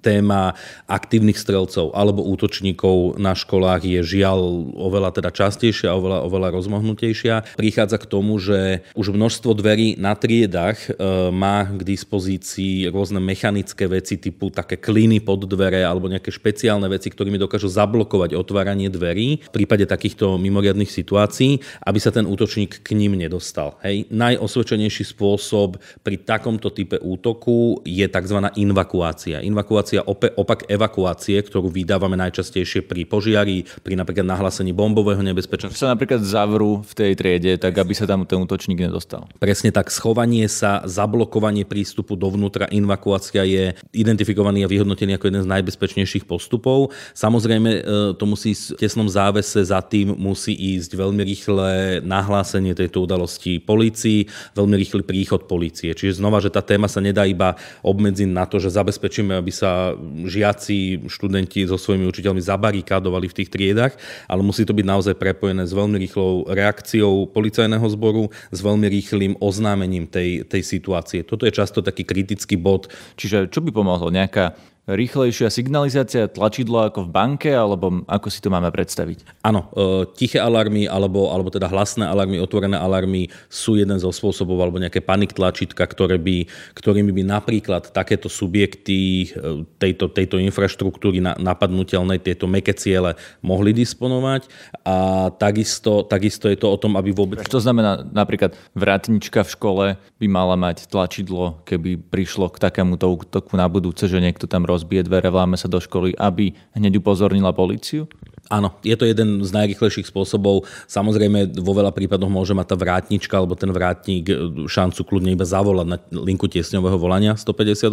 téma 0.00 0.56
aktívnych 0.88 1.36
strelcov 1.36 1.92
alebo 1.92 2.24
útočníkov 2.24 3.20
na 3.20 3.36
školách 3.36 3.84
je 3.84 4.00
žiaľ 4.00 4.72
oveľa 4.72 5.20
teda 5.20 5.30
častejšia 5.34 5.92
oveľa, 5.92 6.24
oveľa 6.24 6.48
rozmohnutejšia, 6.54 7.58
prichádza 7.58 7.98
k 7.98 8.08
tomu, 8.08 8.38
že 8.38 8.86
už 8.94 9.10
množstvo 9.10 9.50
dverí 9.58 9.98
na 9.98 10.14
triedach 10.14 10.78
e, 10.86 10.94
má 11.34 11.66
k 11.66 11.82
dispozícii 11.82 12.88
rôzne 12.94 13.18
mechanické 13.18 13.90
veci 13.90 14.16
typu 14.16 14.54
také 14.54 14.78
kliny 14.78 15.18
pod 15.18 15.44
dvere 15.44 15.82
alebo 15.82 16.06
nejaké 16.06 16.30
špeciálne 16.30 16.86
veci, 16.86 17.10
ktorými 17.10 17.36
dokážu 17.36 17.66
zablokovať 17.66 18.38
otváranie 18.38 18.86
dverí 18.86 19.42
v 19.42 19.50
prípade 19.50 19.84
takýchto 19.90 20.38
mimoriadných 20.38 20.88
situácií, 20.88 21.58
aby 21.82 21.98
sa 21.98 22.14
ten 22.14 22.24
útočník 22.24 22.86
k 22.86 22.88
ním 22.94 23.18
nedostal. 23.18 23.74
Hej. 23.82 24.06
Najosvedčenejšie 24.14 24.93
najvhodnejší 24.94 25.04
spôsob 25.10 25.82
pri 26.06 26.16
takomto 26.22 26.70
type 26.70 27.02
útoku 27.02 27.82
je 27.82 28.06
tzv. 28.06 28.38
invakuácia. 28.54 29.42
Invakuácia 29.42 30.06
opak 30.06 30.70
evakuácie, 30.70 31.42
ktorú 31.42 31.66
vydávame 31.66 32.14
najčastejšie 32.14 32.86
pri 32.86 33.02
požiari, 33.08 33.66
pri 33.82 33.98
napríklad 33.98 34.22
nahlásení 34.22 34.70
bombového 34.70 35.20
nebezpečenstva. 35.26 35.74
Sa 35.74 35.92
napríklad 35.92 36.22
zavrú 36.22 36.86
v 36.86 36.92
tej 36.94 37.12
triede, 37.18 37.52
tak 37.58 37.74
aby 37.74 37.92
sa 37.96 38.06
tam 38.06 38.22
ten 38.22 38.38
útočník 38.38 38.78
nedostal. 38.78 39.26
Presne 39.42 39.74
tak, 39.74 39.90
schovanie 39.90 40.46
sa, 40.46 40.86
zablokovanie 40.86 41.66
prístupu 41.66 42.14
dovnútra, 42.14 42.70
invakuácia 42.70 43.42
je 43.42 43.74
identifikovaný 43.90 44.62
a 44.62 44.70
vyhodnotený 44.70 45.18
ako 45.18 45.26
jeden 45.32 45.42
z 45.42 45.50
najbezpečnejších 45.50 46.24
postupov. 46.28 46.94
Samozrejme, 47.16 47.70
e, 47.70 47.80
to 48.14 48.24
musí 48.28 48.54
v 48.54 48.78
tesnom 48.78 49.08
závese 49.10 49.58
za 49.64 49.80
tým 49.82 50.14
musí 50.14 50.54
ísť 50.54 50.94
veľmi 50.94 51.22
rýchle 51.24 51.68
nahlásenie 52.04 52.76
tejto 52.76 53.08
udalosti 53.08 53.58
policii, 53.64 54.28
veľmi 54.52 54.76
rýchly 54.84 55.00
príchod 55.00 55.48
policie. 55.48 55.96
Čiže 55.96 56.20
znova, 56.20 56.44
že 56.44 56.52
tá 56.52 56.60
téma 56.60 56.92
sa 56.92 57.00
nedá 57.00 57.24
iba 57.24 57.56
obmedziť 57.80 58.28
na 58.28 58.44
to, 58.44 58.60
že 58.60 58.76
zabezpečíme, 58.76 59.32
aby 59.32 59.48
sa 59.48 59.96
žiaci, 60.28 61.08
študenti 61.08 61.64
so 61.64 61.80
svojimi 61.80 62.04
učiteľmi 62.04 62.44
zabarikádovali 62.44 63.32
v 63.32 63.36
tých 63.40 63.48
triedach, 63.48 63.96
ale 64.28 64.44
musí 64.44 64.68
to 64.68 64.76
byť 64.76 64.84
naozaj 64.84 65.14
prepojené 65.16 65.64
s 65.64 65.72
veľmi 65.72 65.96
rýchlou 65.96 66.52
reakciou 66.52 67.32
policajného 67.32 67.86
zboru, 67.88 68.28
s 68.52 68.60
veľmi 68.60 68.84
rýchlým 68.84 69.32
oznámením 69.40 70.04
tej, 70.04 70.44
tej 70.44 70.60
situácie. 70.60 71.24
Toto 71.24 71.48
je 71.48 71.56
často 71.56 71.80
taký 71.80 72.04
kritický 72.04 72.60
bod. 72.60 72.92
Čiže 73.16 73.48
čo 73.48 73.64
by 73.64 73.72
pomohlo? 73.72 74.12
Nejaká 74.12 74.52
rýchlejšia 74.84 75.48
signalizácia, 75.48 76.28
tlačidlo 76.28 76.84
ako 76.84 77.08
v 77.08 77.10
banke, 77.10 77.48
alebo 77.48 78.04
ako 78.04 78.28
si 78.28 78.44
to 78.44 78.52
máme 78.52 78.68
predstaviť? 78.68 79.40
Áno, 79.40 79.72
e, 79.72 80.04
tiché 80.12 80.36
alarmy, 80.36 80.84
alebo, 80.84 81.32
alebo 81.32 81.48
teda 81.48 81.72
hlasné 81.72 82.04
alarmy, 82.04 82.36
otvorené 82.36 82.76
alarmy 82.76 83.32
sú 83.48 83.80
jeden 83.80 83.96
zo 83.96 84.12
spôsobov, 84.12 84.60
alebo 84.60 84.76
nejaké 84.76 85.00
panik 85.00 85.32
tlačítka, 85.32 85.88
ktoré 85.88 86.20
by, 86.20 86.44
ktorými 86.76 87.16
by 87.16 87.22
napríklad 87.24 87.96
takéto 87.96 88.28
subjekty 88.28 89.32
e, 89.32 89.64
tejto, 89.80 90.12
tejto 90.12 90.36
infraštruktúry 90.36 91.24
napadnutelnej, 91.24 92.20
tieto 92.20 92.44
meké 92.44 92.76
ciele 92.76 93.16
mohli 93.40 93.72
disponovať. 93.72 94.52
A 94.84 95.28
takisto, 95.32 96.04
takisto 96.04 96.52
je 96.52 96.60
to 96.60 96.68
o 96.68 96.76
tom, 96.76 97.00
aby 97.00 97.08
vôbec... 97.08 97.40
To 97.48 97.60
znamená 97.60 98.04
napríklad 98.04 98.52
vrátnička 98.76 99.48
v 99.48 99.52
škole 99.56 99.84
by 100.20 100.26
mala 100.28 100.60
mať 100.60 100.92
tlačidlo, 100.92 101.64
keby 101.64 101.96
prišlo 101.96 102.52
k 102.52 102.60
takémuto 102.60 103.08
útoku 103.08 103.56
na 103.56 103.64
budúce, 103.64 104.04
že 104.04 104.20
niekto 104.20 104.44
tam 104.44 104.68
rozbije 104.74 105.06
dvere, 105.06 105.30
vláme 105.30 105.54
sa 105.54 105.70
do 105.70 105.78
školy, 105.78 106.18
aby 106.18 106.50
hneď 106.74 106.98
upozornila 106.98 107.54
policiu? 107.54 108.10
Áno, 108.52 108.76
je 108.84 108.92
to 108.92 109.08
jeden 109.08 109.40
z 109.40 109.50
najrychlejších 109.56 110.04
spôsobov. 110.04 110.68
Samozrejme, 110.84 111.56
vo 111.64 111.72
veľa 111.72 111.96
prípadoch 111.96 112.28
môže 112.28 112.52
mať 112.52 112.66
tá 112.70 112.76
vrátnička 112.76 113.40
alebo 113.40 113.56
ten 113.56 113.72
vrátnik 113.72 114.28
e, 114.28 114.36
šancu 114.68 115.00
kľudne 115.00 115.32
iba 115.32 115.48
zavolať 115.48 115.86
na 115.88 115.96
linku 116.12 116.44
tiesňového 116.44 117.00
volania 117.00 117.40
158, 117.40 117.88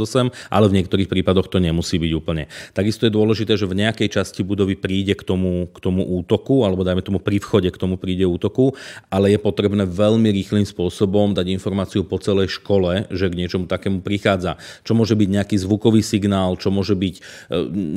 ale 0.51 0.65
v 0.67 0.75
niektorých 0.75 1.07
prípadoch 1.07 1.47
to 1.47 1.63
nemusí 1.63 1.95
byť 1.95 2.11
úplne. 2.11 2.51
Takisto 2.75 3.07
je 3.07 3.15
dôležité, 3.15 3.55
že 3.55 3.63
v 3.63 3.79
nejakej 3.79 4.11
časti 4.11 4.43
budovy 4.43 4.75
príde 4.75 5.15
k 5.15 5.23
tomu, 5.23 5.71
k 5.71 5.79
tomu 5.79 6.03
útoku, 6.03 6.67
alebo 6.67 6.83
dajme 6.83 6.99
tomu 6.99 7.23
pri 7.23 7.39
vchode 7.39 7.71
k 7.71 7.79
tomu 7.79 7.95
príde 7.95 8.27
útoku, 8.27 8.75
ale 9.07 9.31
je 9.31 9.39
potrebné 9.39 9.87
veľmi 9.87 10.35
rýchlým 10.35 10.67
spôsobom 10.67 11.31
dať 11.31 11.47
informáciu 11.47 12.03
po 12.03 12.19
celej 12.19 12.59
škole, 12.59 13.07
že 13.07 13.31
k 13.31 13.39
niečomu 13.39 13.71
takému 13.71 14.03
prichádza. 14.03 14.59
Čo 14.83 14.99
môže 14.99 15.15
byť 15.15 15.29
nejaký 15.31 15.55
zvukový 15.55 16.03
signál, 16.03 16.59
čo 16.59 16.75
môže 16.75 16.99
byť 16.99 17.15
e, 17.15 17.21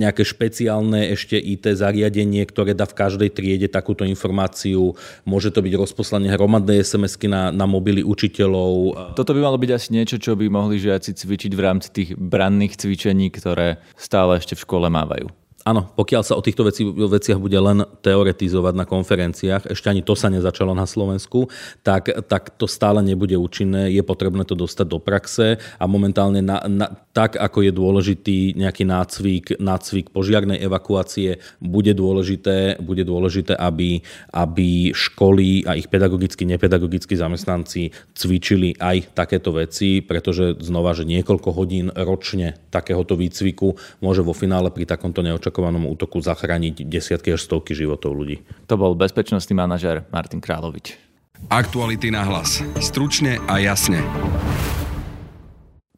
nejaké 0.06 0.22
špeciálne 0.22 1.10
ešte 1.10 1.34
IT 1.34 1.74
zariadenie, 1.74 2.43
ktoré 2.48 2.72
dá 2.72 2.88
v 2.88 2.96
každej 2.96 3.30
triede 3.34 3.68
takúto 3.68 4.06
informáciu. 4.06 4.96
Môže 5.28 5.50
to 5.50 5.60
byť 5.60 5.74
rozposlanie 5.76 6.32
hromadnej 6.32 6.80
SMS-ky 6.80 7.28
na, 7.28 7.52
na 7.52 7.68
mobily 7.68 8.00
učiteľov. 8.00 8.96
Toto 9.18 9.32
by 9.36 9.40
malo 9.44 9.58
byť 9.60 9.70
asi 9.74 9.88
niečo, 9.92 10.16
čo 10.16 10.38
by 10.38 10.48
mohli 10.48 10.80
žiaci 10.80 11.12
cvičiť 11.12 11.52
v 11.52 11.60
rámci 11.60 11.88
tých 11.92 12.10
branných 12.16 12.80
cvičení, 12.80 13.28
ktoré 13.28 13.82
stále 13.98 14.40
ešte 14.40 14.56
v 14.56 14.64
škole 14.64 14.86
mávajú. 14.88 15.43
Áno, 15.64 15.88
pokiaľ 15.96 16.22
sa 16.28 16.36
o 16.36 16.44
týchto 16.44 16.68
veci, 16.68 16.84
veciach 16.84 17.40
bude 17.40 17.56
len 17.56 17.88
teoretizovať 18.04 18.74
na 18.76 18.84
konferenciách, 18.84 19.72
ešte 19.72 19.88
ani 19.88 20.04
to 20.04 20.12
sa 20.12 20.28
nezačalo 20.28 20.76
na 20.76 20.84
Slovensku, 20.84 21.48
tak, 21.80 22.12
tak 22.28 22.52
to 22.60 22.68
stále 22.68 23.00
nebude 23.00 23.32
účinné, 23.32 23.88
je 23.88 24.04
potrebné 24.04 24.44
to 24.44 24.52
dostať 24.52 24.84
do 24.84 25.00
praxe 25.00 25.56
a 25.56 25.84
momentálne 25.88 26.44
na, 26.44 26.60
na, 26.68 26.92
tak, 27.16 27.40
ako 27.40 27.64
je 27.64 27.72
dôležitý 27.72 28.60
nejaký 28.60 28.84
nácvik, 28.84 29.56
nácvik 29.56 30.12
požiarnej 30.12 30.60
evakuácie, 30.60 31.40
bude 31.64 31.96
dôležité, 31.96 32.76
bude 32.84 33.00
dôležité 33.08 33.56
aby, 33.56 34.04
aby 34.36 34.92
školy 34.92 35.64
a 35.64 35.80
ich 35.80 35.88
pedagogicky, 35.88 36.44
nepedagogickí 36.44 37.16
zamestnanci 37.16 37.88
cvičili 38.12 38.76
aj 38.76 39.16
takéto 39.16 39.56
veci, 39.56 40.04
pretože 40.04 40.60
znova, 40.60 40.92
že 40.92 41.08
niekoľko 41.08 41.48
hodín 41.56 41.88
ročne 41.88 42.60
takéhoto 42.68 43.16
výcviku 43.16 43.80
môže 44.04 44.20
vo 44.20 44.36
finále 44.36 44.68
pri 44.68 44.84
takomto 44.84 45.24
neočakávanom 45.24 45.53
opakovanom 45.54 45.86
útoku 45.86 46.18
zachrániť 46.18 46.82
desiatky 46.82 47.38
až 47.38 47.46
stovky 47.46 47.78
životov 47.78 48.18
ľudí. 48.18 48.42
To 48.66 48.74
bol 48.74 48.98
bezpečnostný 48.98 49.54
manažer 49.54 50.02
Martin 50.10 50.42
Královič. 50.42 50.98
Aktuality 51.46 52.10
na 52.10 52.26
hlas. 52.26 52.58
Stručne 52.82 53.38
a 53.46 53.62
jasne. 53.62 54.02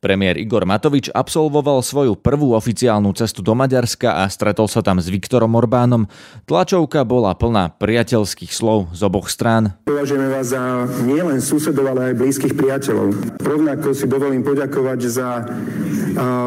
Premiér 0.07 0.39
Igor 0.39 0.63
Matovič 0.63 1.11
absolvoval 1.11 1.83
svoju 1.83 2.15
prvú 2.15 2.55
oficiálnu 2.55 3.11
cestu 3.19 3.43
do 3.43 3.59
Maďarska 3.59 4.23
a 4.23 4.31
stretol 4.31 4.71
sa 4.71 4.79
tam 4.79 5.03
s 5.03 5.11
Viktorom 5.11 5.51
Orbánom. 5.59 6.07
Tlačovka 6.47 7.03
bola 7.03 7.35
plná 7.35 7.75
priateľských 7.75 8.55
slov 8.55 8.95
z 8.95 9.03
oboch 9.03 9.27
strán. 9.27 9.75
Považujeme 9.83 10.31
vás 10.31 10.55
za 10.55 10.87
nielen 11.03 11.43
susedov, 11.43 11.91
ale 11.91 12.15
aj 12.15 12.23
blízkych 12.23 12.55
priateľov. 12.55 13.35
Rovnako 13.43 13.99
si 13.99 14.07
dovolím 14.07 14.47
poďakovať 14.47 15.01
za 15.11 15.43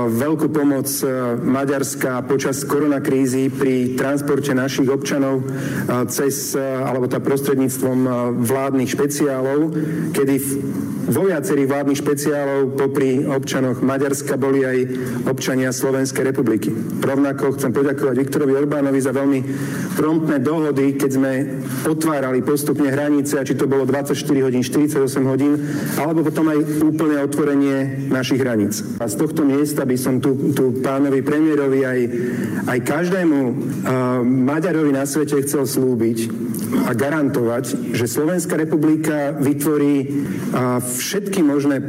veľkú 0.08 0.48
pomoc 0.56 0.88
Maďarska 1.44 2.24
počas 2.32 2.64
koronakrízy 2.64 3.52
pri 3.52 4.00
transporte 4.00 4.56
našich 4.56 4.88
občanov 4.88 5.44
cez, 6.08 6.56
alebo 6.64 7.12
tá 7.12 7.20
prostredníctvom 7.20 8.08
vládnych 8.40 8.96
špeciálov, 8.96 9.76
kedy 10.16 10.36
vo 11.10 11.26
viacerých 11.26 11.68
vládnych 11.68 12.00
špeciálov 12.06 12.78
popri 12.78 13.26
občanov 13.26 13.48
občanoch 13.50 13.82
Maďarska 13.82 14.38
boli 14.38 14.62
aj 14.62 14.78
občania 15.26 15.74
Slovenskej 15.74 16.22
republiky. 16.22 16.70
Rovnako 17.02 17.58
chcem 17.58 17.74
poďakovať 17.74 18.22
Viktorovi 18.22 18.54
Orbánovi 18.54 19.02
za 19.02 19.10
veľmi 19.10 19.42
promptné 19.98 20.38
dohody, 20.38 20.94
keď 20.94 21.10
sme 21.18 21.32
otvárali 21.90 22.46
postupne 22.46 22.94
hranice, 22.94 23.42
a 23.42 23.48
či 23.50 23.58
to 23.58 23.66
bolo 23.66 23.90
24 23.90 24.14
hodín, 24.46 24.62
48 24.62 25.02
hodín, 25.26 25.66
alebo 25.98 26.22
potom 26.22 26.46
aj 26.46 26.62
úplné 26.78 27.26
otvorenie 27.26 28.06
našich 28.14 28.38
hraníc. 28.38 28.86
A 29.02 29.10
z 29.10 29.18
tohto 29.18 29.42
miesta 29.42 29.82
by 29.82 29.98
som 29.98 30.22
tu, 30.22 30.54
tu 30.54 30.86
pánovi 30.86 31.26
premiérovi 31.26 31.90
aj, 31.90 32.00
aj 32.70 32.80
každému 32.86 33.38
uh, 33.42 33.54
Maďarovi 34.30 34.94
na 34.94 35.10
svete 35.10 35.42
chcel 35.42 35.66
slúbiť 35.66 36.30
a 36.86 36.94
garantovať, 36.94 37.98
že 37.98 38.06
Slovenská 38.06 38.54
republika 38.54 39.34
vytvorí 39.34 40.22
všetky 40.86 41.42
možné 41.42 41.82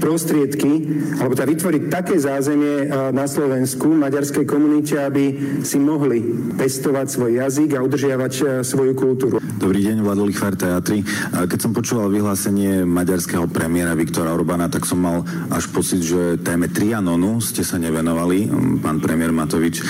prostriedky, 0.00 0.79
alebo 1.18 1.32
teda 1.36 1.48
vytvoriť 1.50 1.82
také 1.88 2.16
zázemie 2.20 2.88
na 3.10 3.26
Slovensku 3.26 3.90
maďarskej 3.90 4.44
komunite, 4.46 4.98
aby 5.00 5.58
si 5.64 5.80
mohli 5.80 6.22
pestovať 6.56 7.06
svoj 7.08 7.32
jazyk 7.40 7.76
a 7.76 7.84
udržiavať 7.84 8.62
svoju 8.66 8.92
kultúru. 8.96 9.36
Dobrý 9.40 9.84
deň, 9.84 10.00
Vlado 10.00 10.24
Lichvár 10.24 10.56
Teatri. 10.56 11.04
Keď 11.32 11.58
som 11.60 11.76
počúval 11.76 12.08
vyhlásenie 12.08 12.82
maďarského 12.88 13.44
premiéra 13.48 13.92
Viktora 13.92 14.32
Orbána, 14.32 14.72
tak 14.72 14.88
som 14.88 15.00
mal 15.00 15.24
až 15.52 15.68
pocit, 15.68 16.00
že 16.00 16.40
téme 16.40 16.72
Trianonu 16.72 17.44
ste 17.44 17.60
sa 17.60 17.76
nevenovali. 17.76 18.48
Pán 18.80 19.04
premiér 19.04 19.32
Matovič 19.32 19.84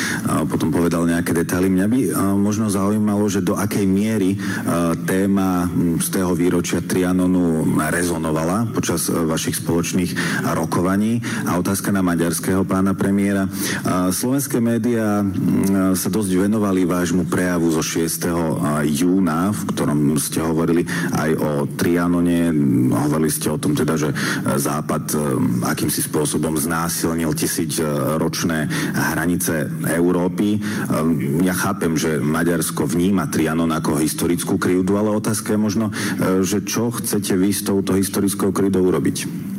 potom 0.51 0.75
povedal 0.75 1.07
nejaké 1.07 1.31
detaily. 1.31 1.71
Mňa 1.71 1.87
by 1.87 2.01
možno 2.35 2.67
zaujímalo, 2.67 3.27
že 3.31 3.47
do 3.47 3.55
akej 3.55 3.87
miery 3.87 4.35
téma 5.07 5.71
z 6.03 6.09
toho 6.11 6.35
výročia 6.35 6.83
Trianonu 6.83 7.79
rezonovala 7.79 8.71
počas 8.75 9.07
vašich 9.11 9.63
spoločných 9.63 10.43
rokovaní. 10.81 11.21
A 11.45 11.61
otázka 11.61 11.93
na 11.93 12.01
maďarského 12.01 12.65
pána 12.65 12.97
premiéra. 12.97 13.45
Slovenské 14.09 14.65
médiá 14.65 15.21
sa 15.93 16.09
dosť 16.09 16.49
venovali 16.49 16.89
vášmu 16.89 17.29
prejavu 17.29 17.69
zo 17.69 17.85
6. 17.85 18.89
júna, 18.89 19.53
v 19.53 19.61
ktorom 19.77 20.17
ste 20.17 20.41
hovorili 20.41 20.89
aj 21.13 21.31
o 21.37 21.51
Trianone, 21.77 22.49
hovorili 22.89 23.29
ste 23.29 23.53
o 23.53 23.61
tom 23.61 23.77
teda, 23.77 24.01
že 24.01 24.09
Západ 24.41 25.05
e, 25.13 25.19
akýmsi 25.69 26.01
spôsobom 26.09 26.57
znásilnil 26.57 27.37
tisíc 27.37 27.77
ročné 28.17 28.73
hranice 28.97 29.69
Európy. 29.85 30.57
E, 30.57 30.59
ja 31.45 31.53
chápem, 31.53 31.93
že 32.01 32.17
Maďarsko 32.17 32.89
vníma 32.89 33.29
Trianon 33.29 33.69
ako 33.69 34.01
historickú 34.01 34.57
krivdu, 34.57 34.97
ale 34.97 35.13
otázka 35.13 35.53
je 35.53 35.61
možno, 35.61 35.87
e, 35.93 36.41
že 36.41 36.65
čo 36.65 36.89
chcete 36.89 37.37
vy 37.37 37.53
s 37.53 37.69
touto 37.69 37.93
historickou 37.93 38.49
krivdou 38.49 38.89
urobiť? 38.89 39.50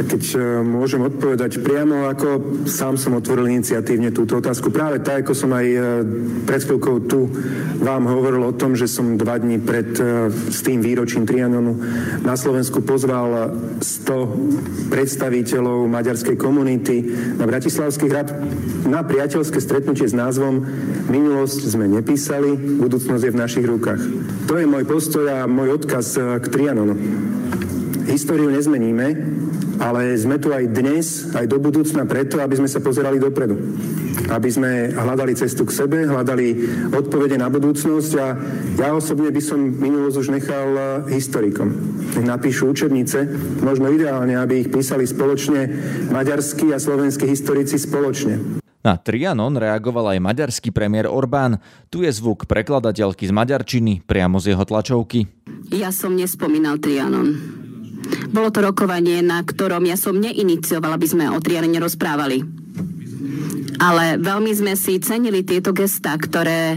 Tak 0.00 0.16
keď 0.16 0.24
e, 0.32 0.40
môžem 0.64 1.04
odpovedať 1.04 1.60
priamo, 1.60 2.08
ako 2.08 2.64
sám 2.64 2.96
som 2.96 3.20
otvoril 3.20 3.52
iniciatívne 3.52 4.08
túto 4.16 4.40
otázku. 4.40 4.72
Práve 4.72 5.04
tak, 5.04 5.28
ako 5.28 5.36
som 5.36 5.52
aj 5.52 5.66
e, 5.68 5.78
pred 6.48 6.56
chvíľkou 6.64 7.04
tu 7.04 7.28
vám 7.84 8.08
hovoril 8.08 8.48
o 8.48 8.56
tom, 8.56 8.72
že 8.72 8.88
som 8.88 9.20
dva 9.20 9.36
dní 9.36 9.60
pred 9.60 9.92
e, 10.00 10.32
s 10.32 10.64
tým 10.64 10.80
výročím 10.80 11.28
Trianonu 11.28 11.76
na 12.24 12.32
Slovensku 12.32 12.80
pozval 12.80 13.52
100 13.84 14.88
predstaviteľov 14.88 15.84
maďarskej 15.92 16.36
komunity 16.40 17.04
na 17.36 17.44
Bratislavský 17.44 18.08
hrad 18.08 18.32
na 18.88 19.04
priateľské 19.04 19.60
stretnutie 19.60 20.08
s 20.08 20.16
názvom 20.16 20.64
Minulosť 21.12 21.76
sme 21.76 21.92
nepísali, 21.92 22.56
budúcnosť 22.56 23.28
je 23.28 23.34
v 23.36 23.40
našich 23.44 23.68
rukách. 23.68 24.00
To 24.48 24.56
je 24.56 24.64
môj 24.64 24.88
postoj 24.88 25.28
a 25.28 25.44
môj 25.44 25.76
odkaz 25.76 26.16
k 26.16 26.46
Trianonu. 26.48 26.96
Históriu 28.08 28.48
nezmeníme, 28.48 29.06
ale 29.80 30.12
sme 30.20 30.36
tu 30.36 30.52
aj 30.52 30.68
dnes, 30.68 31.32
aj 31.32 31.48
do 31.48 31.56
budúcna 31.56 32.04
preto, 32.04 32.36
aby 32.38 32.60
sme 32.60 32.68
sa 32.68 32.84
pozerali 32.84 33.16
dopredu. 33.16 33.56
aby 34.30 34.46
sme 34.52 34.94
hľadali 34.94 35.34
cestu 35.34 35.66
k 35.66 35.74
sebe, 35.74 36.06
hľadali 36.06 36.54
odpovede 36.94 37.34
na 37.34 37.50
budúcnosť 37.50 38.12
a 38.20 38.26
ja 38.78 38.94
osobne 38.94 39.32
by 39.32 39.42
som 39.42 39.58
minulosť 39.58 40.16
už 40.20 40.28
nechal 40.30 40.68
historikom. 41.10 41.72
Nech 42.14 42.26
napíšu 42.26 42.70
učebnice, 42.70 43.26
možno 43.64 43.90
ideálne, 43.90 44.38
aby 44.38 44.62
ich 44.62 44.70
písali 44.70 45.02
spoločne 45.08 45.66
maďarskí 46.14 46.70
a 46.70 46.78
slovenskí 46.78 47.26
historici 47.26 47.80
spoločne. 47.80 48.62
Na 48.80 48.96
Trianon 48.96 49.60
reagoval 49.60 50.16
aj 50.16 50.24
maďarský 50.24 50.72
premiér 50.72 51.04
Orbán. 51.04 51.60
Tu 51.92 52.08
je 52.08 52.12
zvuk 52.16 52.48
prekladateľky 52.48 53.28
z 53.28 53.32
maďarčiny 53.34 54.00
priamo 54.08 54.40
z 54.40 54.56
jeho 54.56 54.64
tlačovky. 54.64 55.28
Ja 55.68 55.92
som 55.92 56.16
nespomínal 56.16 56.80
Trianon. 56.80 57.59
Bolo 58.30 58.48
to 58.54 58.62
rokovanie, 58.62 59.20
na 59.20 59.42
ktorom 59.42 59.82
ja 59.86 59.98
som 59.98 60.18
neiniciovala, 60.18 60.96
aby 60.96 61.08
sme 61.08 61.24
o 61.30 61.42
Trianone 61.42 61.82
rozprávali. 61.82 62.38
Ale 63.80 64.20
veľmi 64.20 64.52
sme 64.52 64.72
si 64.76 65.00
cenili 65.00 65.40
tieto 65.40 65.72
gesta, 65.72 66.12
ktoré 66.14 66.76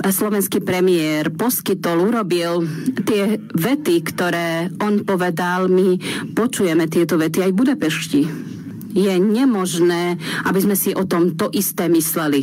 slovenský 0.00 0.64
premiér 0.64 1.28
poskytol, 1.36 2.08
urobil 2.08 2.64
tie 3.04 3.36
vety, 3.36 3.96
ktoré 4.08 4.72
on 4.80 5.04
povedal, 5.04 5.68
my 5.68 6.00
počujeme 6.32 6.88
tieto 6.88 7.20
vety 7.20 7.44
aj 7.44 7.50
v 7.52 7.58
Budapešti 7.58 8.22
je 8.90 9.14
nemožné, 9.22 10.18
aby 10.50 10.58
sme 10.58 10.74
si 10.74 10.90
o 10.90 11.06
tom 11.06 11.38
to 11.38 11.46
isté 11.54 11.86
mysleli 11.86 12.42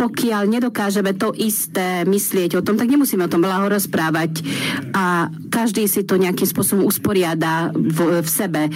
pokiaľ 0.00 0.48
nedokážeme 0.48 1.12
to 1.12 1.36
isté 1.36 2.08
myslieť 2.08 2.56
o 2.56 2.64
tom, 2.64 2.80
tak 2.80 2.88
nemusíme 2.88 3.28
o 3.28 3.32
tom 3.32 3.44
veľa 3.44 3.68
rozprávať 3.68 4.40
a 4.96 5.28
každý 5.52 5.84
si 5.84 6.08
to 6.08 6.16
nejakým 6.16 6.48
spôsobom 6.48 6.88
usporiada 6.88 7.68
v, 7.76 8.24
v 8.24 8.28
sebe 8.28 8.72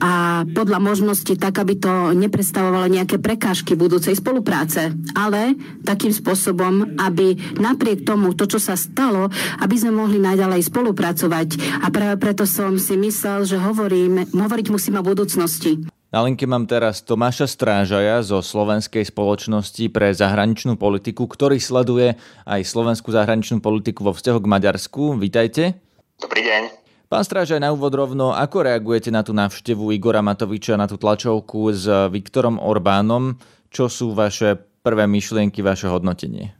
a 0.00 0.42
podľa 0.48 0.80
možnosti 0.80 1.36
tak, 1.36 1.60
aby 1.60 1.76
to 1.76 2.16
neprestavovalo 2.16 2.88
nejaké 2.88 3.20
prekážky 3.20 3.76
budúcej 3.76 4.16
spolupráce, 4.16 4.96
ale 5.12 5.52
takým 5.84 6.16
spôsobom, 6.16 6.96
aby 6.96 7.36
napriek 7.60 8.08
tomu, 8.08 8.32
to, 8.32 8.48
čo 8.48 8.56
sa 8.56 8.72
stalo, 8.72 9.28
aby 9.60 9.74
sme 9.76 9.92
mohli 9.92 10.16
naďalej 10.16 10.64
spolupracovať. 10.72 11.80
A 11.84 11.92
práve 11.92 12.16
preto 12.16 12.48
som 12.48 12.80
si 12.80 12.96
myslel, 12.96 13.44
že 13.44 13.60
hovorím, 13.60 14.24
hovoriť 14.32 14.66
musím 14.72 14.96
o 14.96 15.04
budúcnosti. 15.04 15.84
Na 16.14 16.22
linke 16.22 16.46
mám 16.46 16.62
teraz 16.70 17.02
Tomáša 17.02 17.50
Strážaja 17.50 18.22
zo 18.22 18.38
Slovenskej 18.38 19.02
spoločnosti 19.02 19.90
pre 19.90 20.14
zahraničnú 20.14 20.78
politiku, 20.78 21.26
ktorý 21.26 21.58
sleduje 21.58 22.14
aj 22.46 22.60
slovenskú 22.62 23.10
zahraničnú 23.10 23.58
politiku 23.58 24.06
vo 24.06 24.14
vzťahu 24.14 24.38
k 24.38 24.46
Maďarsku. 24.46 25.18
Vítajte. 25.18 25.74
Dobrý 26.22 26.46
deň. 26.46 26.62
Pán 27.10 27.26
Strážaj, 27.26 27.58
na 27.58 27.74
úvod 27.74 27.98
rovno, 27.98 28.30
ako 28.30 28.62
reagujete 28.62 29.10
na 29.10 29.26
tú 29.26 29.34
návštevu 29.34 29.90
Igora 29.90 30.22
Matoviča, 30.22 30.78
na 30.78 30.86
tú 30.86 31.02
tlačovku 31.02 31.74
s 31.74 31.90
Viktorom 32.14 32.62
Orbánom? 32.62 33.34
Čo 33.74 33.90
sú 33.90 34.14
vaše 34.14 34.54
prvé 34.86 35.10
myšlienky, 35.10 35.66
vaše 35.66 35.90
hodnotenie? 35.90 36.54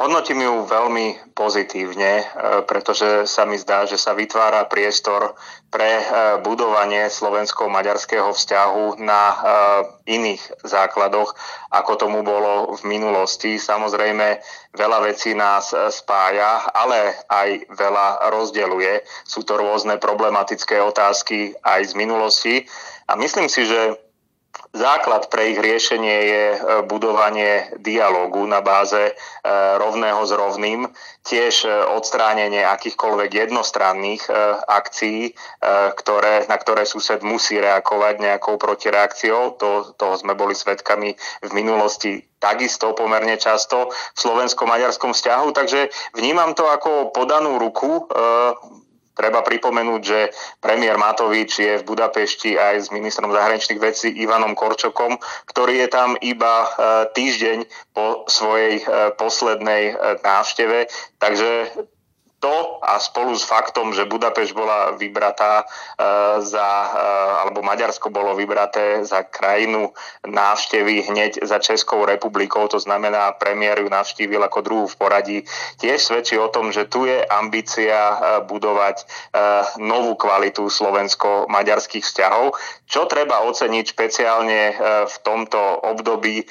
Hodnotím 0.00 0.40
ju 0.40 0.64
veľmi 0.64 1.36
pozitívne, 1.36 2.24
e, 2.24 2.24
pretože 2.64 3.28
sa 3.28 3.44
mi 3.44 3.60
zdá, 3.60 3.84
že 3.84 4.00
sa 4.00 4.16
vytvára 4.16 4.64
priestor 4.64 5.36
pre 5.68 6.00
e, 6.00 6.04
budovanie 6.40 7.12
slovensko-maďarského 7.12 8.32
vzťahu 8.32 8.96
na 8.96 9.22
e, 9.28 9.36
iných 10.16 10.64
základoch, 10.64 11.36
ako 11.68 11.92
tomu 12.00 12.24
bolo 12.24 12.80
v 12.80 12.82
minulosti. 12.88 13.60
Samozrejme, 13.60 14.40
veľa 14.72 15.04
vecí 15.04 15.36
nás 15.36 15.76
spája, 15.92 16.64
ale 16.72 17.20
aj 17.28 17.68
veľa 17.68 18.32
rozdeluje. 18.32 19.04
Sú 19.28 19.44
to 19.44 19.60
rôzne 19.60 20.00
problematické 20.00 20.80
otázky 20.80 21.52
aj 21.60 21.92
z 21.92 21.94
minulosti. 22.00 22.54
A 23.04 23.20
myslím 23.20 23.52
si, 23.52 23.68
že 23.68 24.00
Základ 24.70 25.34
pre 25.34 25.50
ich 25.50 25.58
riešenie 25.58 26.16
je 26.30 26.44
e, 26.54 26.58
budovanie 26.86 27.74
dialógu 27.82 28.46
na 28.46 28.62
báze 28.62 29.02
e, 29.02 29.12
rovného 29.82 30.22
s 30.22 30.30
rovným, 30.30 30.86
tiež 31.26 31.66
e, 31.66 31.70
odstránenie 31.98 32.62
akýchkoľvek 32.62 33.30
jednostranných 33.50 34.30
akcií, 34.70 35.34
ktoré, 35.98 36.46
na 36.46 36.56
ktoré 36.56 36.86
sused 36.86 37.18
musí 37.26 37.58
reagovať 37.58 38.22
nejakou 38.22 38.56
protireakciou. 38.62 39.58
To, 39.58 39.90
toho 39.98 40.14
sme 40.14 40.38
boli 40.38 40.54
svedkami 40.54 41.18
v 41.42 41.50
minulosti 41.50 42.22
takisto 42.38 42.94
pomerne 42.94 43.36
často 43.36 43.90
v 43.90 44.18
slovensko-maďarskom 44.18 45.12
vzťahu, 45.12 45.48
takže 45.50 45.90
vnímam 46.14 46.54
to 46.54 46.70
ako 46.70 47.10
podanú 47.10 47.58
ruku 47.58 48.06
Treba 49.20 49.44
pripomenúť, 49.44 50.00
že 50.00 50.32
premiér 50.64 50.96
Matovič 50.96 51.60
je 51.60 51.76
v 51.76 51.84
Budapešti 51.84 52.56
aj 52.56 52.88
s 52.88 52.88
ministrom 52.88 53.28
zahraničných 53.28 53.76
vecí 53.76 54.08
Ivanom 54.16 54.56
Korčokom, 54.56 55.20
ktorý 55.44 55.84
je 55.84 55.88
tam 55.92 56.16
iba 56.24 56.64
e, 56.64 56.68
týždeň 57.12 57.68
po 57.92 58.24
svojej 58.24 58.80
e, 58.80 59.12
poslednej 59.20 59.92
e, 59.92 59.94
návšteve. 60.24 60.88
Takže 61.20 61.68
to 62.40 62.80
a 62.80 62.96
spolu 62.96 63.36
s 63.36 63.44
faktom, 63.44 63.92
že 63.92 64.08
Budapešť 64.08 64.52
bola 64.56 64.96
vybratá 64.96 65.68
za, 66.40 66.68
alebo 67.44 67.60
Maďarsko 67.60 68.08
bolo 68.08 68.32
vybraté 68.32 69.04
za 69.04 69.28
krajinu 69.28 69.92
návštevy 70.24 71.12
hneď 71.12 71.44
za 71.44 71.60
Českou 71.60 72.08
republikou, 72.08 72.64
to 72.72 72.80
znamená 72.80 73.36
premiér 73.36 73.84
ju 73.84 73.92
navštívil 73.92 74.40
ako 74.40 74.58
druhú 74.64 74.86
v 74.88 74.96
poradí, 74.96 75.38
tiež 75.76 76.00
svedčí 76.00 76.40
o 76.40 76.48
tom, 76.48 76.72
že 76.72 76.88
tu 76.88 77.04
je 77.04 77.20
ambícia 77.28 78.16
budovať 78.48 79.04
novú 79.76 80.16
kvalitu 80.16 80.72
slovensko-maďarských 80.72 82.02
vzťahov, 82.02 82.56
čo 82.88 83.04
treba 83.04 83.44
oceniť 83.44 83.84
špeciálne 83.84 84.60
v 85.06 85.16
tomto 85.20 85.60
období 85.92 86.48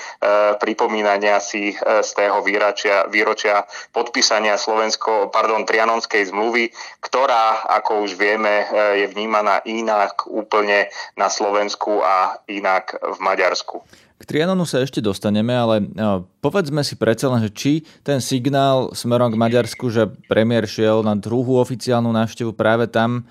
pripomínania 0.62 1.42
si 1.42 1.74
z 1.82 2.10
tého 2.14 2.46
výročia, 2.46 3.10
výročia 3.10 3.66
podpísania 3.90 4.54
Slovensko, 4.54 5.34
pardon, 5.34 5.66
trianonskej 5.80 6.28
zmluvy, 6.28 6.76
ktorá, 7.00 7.64
ako 7.80 8.04
už 8.04 8.20
vieme, 8.20 8.68
je 9.00 9.08
vnímaná 9.08 9.64
inak 9.64 10.28
úplne 10.28 10.92
na 11.16 11.32
Slovensku 11.32 12.04
a 12.04 12.44
inak 12.52 13.00
v 13.00 13.18
Maďarsku. 13.24 13.80
K 14.20 14.28
Trianonu 14.28 14.68
sa 14.68 14.84
ešte 14.84 15.00
dostaneme, 15.00 15.56
ale 15.56 15.80
povedzme 16.44 16.84
si 16.84 17.00
predsa 17.00 17.32
len, 17.32 17.48
že 17.48 17.56
či 17.56 17.72
ten 18.04 18.20
signál 18.20 18.92
smerom 18.92 19.32
k 19.32 19.40
Maďarsku, 19.40 19.88
že 19.88 20.12
premiér 20.28 20.68
šiel 20.68 21.00
na 21.08 21.16
druhú 21.16 21.56
oficiálnu 21.64 22.12
návštevu 22.12 22.52
práve 22.52 22.92
tam, 22.92 23.24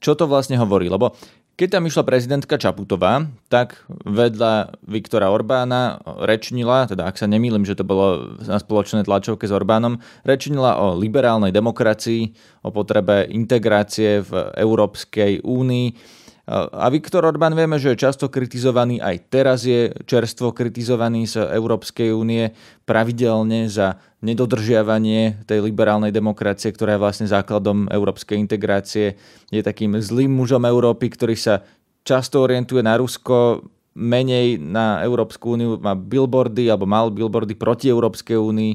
čo 0.00 0.16
to 0.16 0.24
vlastne 0.24 0.56
hovorí? 0.56 0.88
Lebo 0.88 1.12
keď 1.56 1.68
tam 1.76 1.84
išla 1.84 2.08
prezidentka 2.08 2.56
Čaputová, 2.56 3.28
tak 3.52 3.84
vedľa 4.08 4.80
Viktora 4.84 5.28
Orbána 5.28 6.00
rečnila, 6.24 6.88
teda 6.88 7.04
ak 7.04 7.20
sa 7.20 7.28
nemýlim, 7.28 7.68
že 7.68 7.76
to 7.76 7.84
bolo 7.84 8.36
na 8.42 8.56
spoločnej 8.56 9.04
tlačovke 9.04 9.44
s 9.44 9.52
Orbánom, 9.52 10.00
rečnila 10.24 10.80
o 10.80 10.96
liberálnej 10.96 11.52
demokracii, 11.52 12.32
o 12.64 12.72
potrebe 12.72 13.28
integrácie 13.28 14.24
v 14.24 14.52
Európskej 14.56 15.44
únii, 15.44 16.19
a 16.50 16.86
Viktor 16.90 17.22
Orbán 17.22 17.54
vieme, 17.54 17.78
že 17.78 17.94
je 17.94 18.02
často 18.02 18.26
kritizovaný, 18.26 18.98
aj 18.98 19.16
teraz 19.30 19.62
je 19.62 19.94
čerstvo 20.02 20.50
kritizovaný 20.50 21.30
z 21.30 21.46
Európskej 21.46 22.10
únie 22.10 22.50
pravidelne 22.82 23.70
za 23.70 24.02
nedodržiavanie 24.18 25.46
tej 25.46 25.62
liberálnej 25.62 26.10
demokracie, 26.10 26.74
ktorá 26.74 26.98
je 26.98 27.02
vlastne 27.06 27.26
základom 27.30 27.86
európskej 27.86 28.34
integrácie. 28.34 29.14
Je 29.54 29.62
takým 29.62 29.94
zlým 30.02 30.34
mužom 30.34 30.66
Európy, 30.66 31.14
ktorý 31.14 31.38
sa 31.38 31.62
často 32.02 32.42
orientuje 32.42 32.82
na 32.82 32.98
Rusko, 32.98 33.62
menej 33.94 34.58
na 34.58 35.06
Európsku 35.06 35.54
úniu, 35.54 35.78
má 35.78 35.94
billboardy 35.94 36.66
alebo 36.66 36.82
mal 36.82 37.14
billboardy 37.14 37.54
proti 37.54 37.86
Európskej 37.86 38.34
únii. 38.34 38.72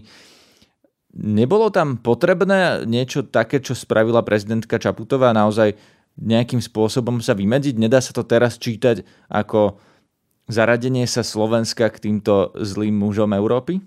Nebolo 1.16 1.72
tam 1.72 2.00
potrebné 2.00 2.84
niečo 2.84 3.24
také, 3.24 3.64
čo 3.64 3.72
spravila 3.72 4.24
prezidentka 4.24 4.76
Čaputová, 4.76 5.32
naozaj 5.32 5.95
nejakým 6.20 6.60
spôsobom 6.64 7.20
sa 7.20 7.36
vymedziť? 7.36 7.76
Nedá 7.80 8.00
sa 8.00 8.16
to 8.16 8.24
teraz 8.24 8.56
čítať 8.60 9.04
ako 9.28 9.80
zaradenie 10.48 11.08
sa 11.10 11.26
Slovenska 11.26 11.90
k 11.92 12.12
týmto 12.12 12.56
zlým 12.60 12.96
mužom 12.96 13.34
Európy? 13.36 13.82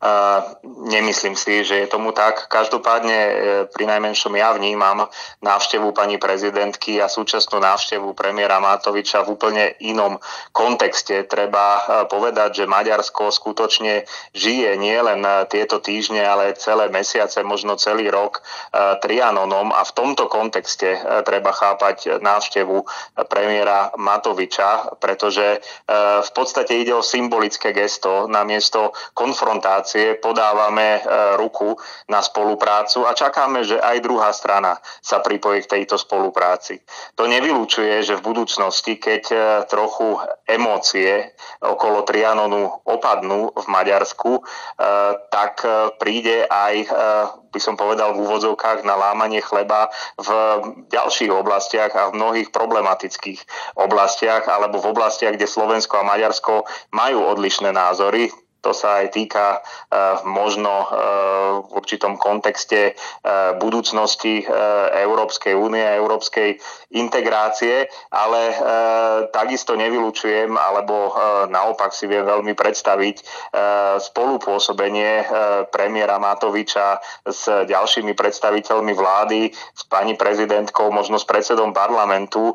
Uh, 0.00 0.40
nemyslím 0.88 1.36
si, 1.36 1.64
že 1.64 1.84
je 1.84 1.86
tomu 1.86 2.12
tak. 2.16 2.48
Každopádne 2.48 3.18
e, 3.20 3.32
pri 3.68 3.84
najmenšom 3.84 4.32
ja 4.32 4.56
vnímam 4.56 5.12
návštevu 5.44 5.92
pani 5.92 6.16
prezidentky 6.16 6.96
a 7.04 7.12
súčasnú 7.12 7.60
návštevu 7.60 8.16
premiéra 8.16 8.58
Matoviča 8.64 9.28
v 9.28 9.36
úplne 9.36 9.64
inom 9.84 10.16
kontexte. 10.56 11.28
Treba 11.28 11.66
e, 11.76 11.80
povedať, 12.08 12.64
že 12.64 12.70
Maďarsko 12.70 13.28
skutočne 13.28 14.08
žije 14.32 14.80
nielen 14.80 15.20
tieto 15.52 15.84
týždne, 15.84 16.24
ale 16.24 16.56
celé 16.56 16.88
mesiace, 16.88 17.44
možno 17.44 17.76
celý 17.76 18.08
rok 18.08 18.40
uh, 18.40 18.96
Trianonom 19.02 19.72
a 19.74 19.82
v 19.84 19.92
tomto 19.92 20.30
kontexte 20.30 20.96
uh, 20.96 21.20
treba 21.26 21.52
chápať 21.52 22.22
návštevu 22.22 22.84
premiéra 23.26 23.92
Matoviča, 23.98 24.96
pretože 25.02 25.60
v 26.22 26.30
podstate 26.32 26.78
ide 26.78 26.94
o 26.94 27.04
symbolické 27.04 27.74
gesto 27.74 28.30
namiesto 28.30 28.94
konfrontácie 29.14 29.89
situácie 29.90 30.22
podávame 30.22 31.02
ruku 31.34 31.74
na 32.06 32.22
spoluprácu 32.22 33.02
a 33.02 33.10
čakáme, 33.10 33.66
že 33.66 33.74
aj 33.74 33.98
druhá 34.06 34.30
strana 34.30 34.78
sa 35.02 35.18
pripojí 35.18 35.66
k 35.66 35.70
tejto 35.78 35.98
spolupráci. 35.98 36.78
To 37.18 37.26
nevylučuje, 37.26 38.06
že 38.06 38.14
v 38.14 38.26
budúcnosti, 38.30 39.02
keď 39.02 39.22
trochu 39.66 40.14
emócie 40.46 41.34
okolo 41.58 42.06
Trianonu 42.06 42.70
opadnú 42.86 43.50
v 43.50 43.66
Maďarsku, 43.66 44.46
tak 45.34 45.66
príde 45.98 46.46
aj, 46.46 46.74
by 47.50 47.58
som 47.60 47.74
povedal 47.74 48.14
v 48.14 48.22
úvodzovkách, 48.30 48.86
na 48.86 48.94
lámanie 48.94 49.42
chleba 49.42 49.90
v 50.14 50.30
ďalších 50.86 51.34
oblastiach 51.34 51.90
a 51.98 52.14
v 52.14 52.16
mnohých 52.16 52.48
problematických 52.54 53.74
oblastiach 53.74 54.46
alebo 54.46 54.78
v 54.78 54.94
oblastiach, 54.94 55.34
kde 55.34 55.50
Slovensko 55.50 55.98
a 55.98 56.06
Maďarsko 56.06 56.62
majú 56.94 57.26
odlišné 57.26 57.74
názory. 57.74 58.30
To 58.60 58.76
sa 58.76 59.00
aj 59.00 59.16
týka 59.16 59.60
uh, 59.60 60.20
možno 60.28 60.72
uh, 60.72 60.86
v 61.64 61.80
určitom 61.80 62.20
kontexte 62.20 62.92
uh, 62.92 63.56
budúcnosti 63.56 64.42
Európskej 64.90 65.54
únie 65.56 65.82
európskej 65.82 66.60
integrácie, 66.94 67.86
ale 68.10 68.40
takisto 69.30 69.78
nevylučujem, 69.78 70.54
alebo 70.54 71.14
naopak 71.48 71.94
si 71.94 72.10
viem 72.10 72.26
veľmi 72.26 72.52
predstaviť 72.54 73.16
spolupôsobenie 74.00 75.24
premiéra 75.70 76.18
Matoviča 76.18 76.98
s 77.26 77.46
ďalšími 77.46 78.12
predstaviteľmi 78.14 78.92
vlády, 78.94 79.40
s 79.52 79.82
pani 79.86 80.18
prezidentkou, 80.18 80.90
možno 80.90 81.16
s 81.20 81.26
predsedom 81.26 81.70
parlamentu 81.70 82.54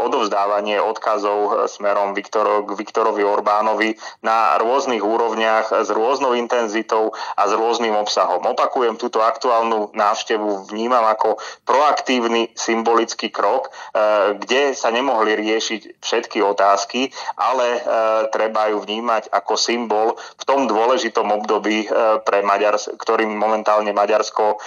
odovzdávanie 0.00 0.80
odkazov 0.80 1.68
smerom 1.68 2.16
Viktor, 2.16 2.64
k 2.64 2.70
Viktorovi 2.74 3.22
Orbánovi 3.24 3.94
na 4.24 4.56
rôznych 4.56 5.04
úrovniach 5.04 5.70
s 5.70 5.88
rôznou 5.92 6.32
intenzitou 6.34 7.12
a 7.36 7.42
s 7.46 7.52
rôznym 7.52 7.92
obsahom. 7.94 8.42
Opakujem, 8.42 8.96
túto 8.96 9.20
aktuálnu 9.20 9.92
návštevu 9.92 10.72
vnímam 10.72 11.04
ako 11.04 11.36
proaktívny 11.68 12.50
symbolický 12.56 13.28
krok, 13.28 13.68
e, 13.68 13.70
kde 14.40 14.72
sa 14.72 14.88
nemohli 14.90 15.36
riešiť 15.36 16.02
všetky 16.02 16.42
otázky, 16.42 17.12
ale 17.36 17.82
treba 18.32 18.70
ju 18.72 18.80
vnímať 18.82 19.30
ako 19.30 19.54
symbol 19.58 20.16
v 20.16 20.44
tom 20.46 20.64
dôležitom 20.70 21.26
období, 21.28 21.90
pre 22.24 22.40
Maďars- 22.44 22.90
ktorým 22.96 23.30
momentálne 23.30 23.92
Maďarsko 23.92 24.58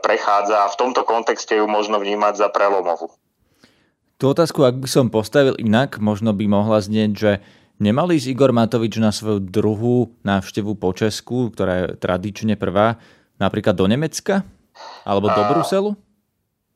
prechádza 0.00 0.66
a 0.66 0.72
v 0.72 0.78
tomto 0.78 1.02
kontexte 1.06 1.56
ju 1.56 1.66
možno 1.66 2.00
vnímať 2.00 2.34
za 2.36 2.48
prelomovú. 2.50 3.10
Tú 4.14 4.30
otázku, 4.30 4.62
ak 4.62 4.78
by 4.78 4.88
som 4.88 5.06
postavil 5.10 5.58
inak, 5.58 5.98
možno 5.98 6.30
by 6.30 6.46
mohla 6.46 6.78
znieť, 6.78 7.10
že 7.14 7.32
Nemal 7.82 8.14
ísť 8.14 8.30
Igor 8.30 8.54
Matovič 8.54 9.02
na 9.02 9.10
svoju 9.10 9.42
druhú 9.42 10.14
návštevu 10.22 10.78
po 10.78 10.94
Česku, 10.94 11.50
ktorá 11.50 11.72
je 11.74 11.86
tradične 11.98 12.54
prvá, 12.54 13.02
napríklad 13.42 13.74
do 13.74 13.90
Nemecka? 13.90 14.46
Alebo 15.02 15.26
do 15.26 15.42
Bruselu? 15.50 15.90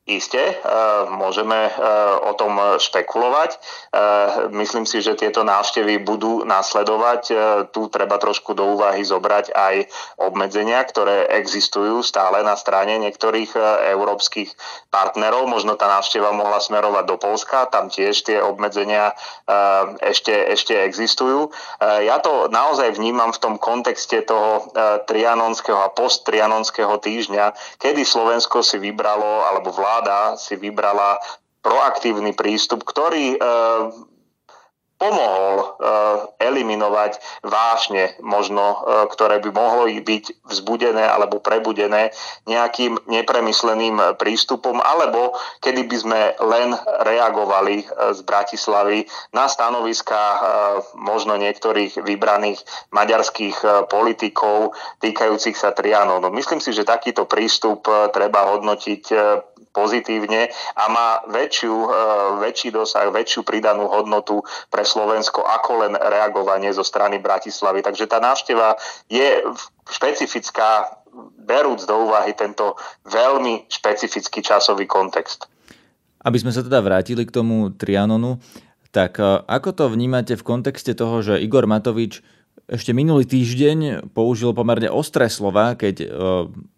Isté, 0.08 0.40
e, 0.40 0.54
môžeme 1.12 1.68
e, 1.68 1.72
o 2.24 2.32
tom 2.32 2.56
špekulovať. 2.80 3.50
E, 3.52 3.58
myslím 4.56 4.88
si, 4.88 5.04
že 5.04 5.12
tieto 5.12 5.44
návštevy 5.44 6.00
budú 6.00 6.48
nasledovať. 6.48 7.22
Tu 7.76 7.82
treba 7.92 8.16
trošku 8.16 8.56
do 8.56 8.72
úvahy 8.72 9.04
zobrať 9.04 9.52
aj 9.52 9.74
obmedzenia, 10.16 10.80
ktoré 10.88 11.28
existujú 11.36 12.00
stále 12.00 12.40
na 12.40 12.56
strane 12.56 12.96
niektorých 12.96 13.52
európskych 13.92 14.48
partnerov. 14.88 15.44
Možno 15.44 15.76
tá 15.76 15.84
návšteva 16.00 16.32
mohla 16.32 16.56
smerovať 16.56 17.04
do 17.04 17.16
Polska, 17.20 17.68
tam 17.68 17.92
tiež 17.92 18.24
tie 18.24 18.40
obmedzenia 18.40 19.12
ešte, 20.00 20.32
ešte 20.32 20.72
existujú. 20.88 21.52
Ja 21.80 22.22
to 22.22 22.48
naozaj 22.48 22.96
vnímam 22.96 23.34
v 23.34 23.42
tom 23.42 23.54
kontexte 23.60 24.24
toho 24.24 24.72
trianonského 25.04 25.84
a 25.84 25.92
posttrianonského 25.92 26.96
týždňa, 26.96 27.52
kedy 27.82 28.06
Slovensko 28.06 28.64
si 28.64 28.80
vybralo, 28.80 29.44
alebo 29.44 29.74
vláda 29.74 29.97
vláda 29.98 30.38
si 30.38 30.54
vybrala 30.54 31.18
proaktívny 31.58 32.30
prístup, 32.38 32.86
ktorý 32.86 33.34
e, 33.34 33.38
pomohol 34.94 35.54
e, 35.58 35.66
eliminovať 36.38 37.18
vášne, 37.42 38.14
možno, 38.22 38.62
e, 38.62 39.10
ktoré 39.10 39.42
by 39.42 39.50
mohli 39.50 39.98
byť 39.98 40.46
vzbudené 40.46 41.02
alebo 41.02 41.42
prebudené 41.42 42.14
nejakým 42.46 42.94
nepremysleným 43.10 44.14
prístupom, 44.22 44.78
alebo 44.78 45.34
kedy 45.66 45.82
by 45.90 45.96
sme 45.98 46.20
len 46.46 46.78
reagovali 47.02 47.90
z 48.14 48.20
Bratislavy 48.22 49.02
na 49.34 49.50
stanoviska 49.50 50.18
možno 50.94 51.34
niektorých 51.34 52.06
vybraných 52.06 52.62
maďarských 52.94 53.90
politikov 53.90 54.78
týkajúcich 55.02 55.58
sa 55.58 55.74
Trianonu. 55.74 56.30
Myslím 56.30 56.62
si, 56.62 56.70
že 56.70 56.86
takýto 56.86 57.26
prístup 57.26 57.82
treba 58.14 58.46
hodnotiť 58.54 59.04
pozitívne 59.78 60.50
a 60.74 60.84
má 60.90 61.08
väčšiu, 61.30 61.70
e, 61.70 61.88
väčší 62.42 62.74
dosah, 62.74 63.14
väčšiu 63.14 63.46
pridanú 63.46 63.86
hodnotu 63.86 64.42
pre 64.66 64.82
Slovensko 64.82 65.46
ako 65.46 65.86
len 65.86 65.94
reagovanie 65.94 66.74
zo 66.74 66.82
strany 66.82 67.22
Bratislavy. 67.22 67.86
Takže 67.86 68.10
tá 68.10 68.18
návšteva 68.18 68.74
je 69.06 69.46
špecifická, 69.86 70.98
berúc 71.38 71.86
do 71.86 72.10
úvahy 72.10 72.34
tento 72.34 72.74
veľmi 73.06 73.70
špecifický 73.70 74.42
časový 74.42 74.90
kontext. 74.90 75.46
Aby 76.26 76.42
sme 76.42 76.50
sa 76.50 76.66
teda 76.66 76.82
vrátili 76.82 77.22
k 77.22 77.30
tomu 77.30 77.70
Trianonu, 77.70 78.42
tak 78.90 79.22
e, 79.22 79.46
ako 79.46 79.70
to 79.70 79.84
vnímate 79.94 80.34
v 80.34 80.42
kontexte 80.42 80.98
toho, 80.98 81.22
že 81.22 81.38
Igor 81.38 81.70
Matovič 81.70 82.26
ešte 82.68 82.92
minulý 82.92 83.24
týždeň 83.24 84.12
použil 84.12 84.52
pomerne 84.52 84.92
ostré 84.92 85.32
slova, 85.32 85.72
keď 85.72 86.04
e, 86.04 86.08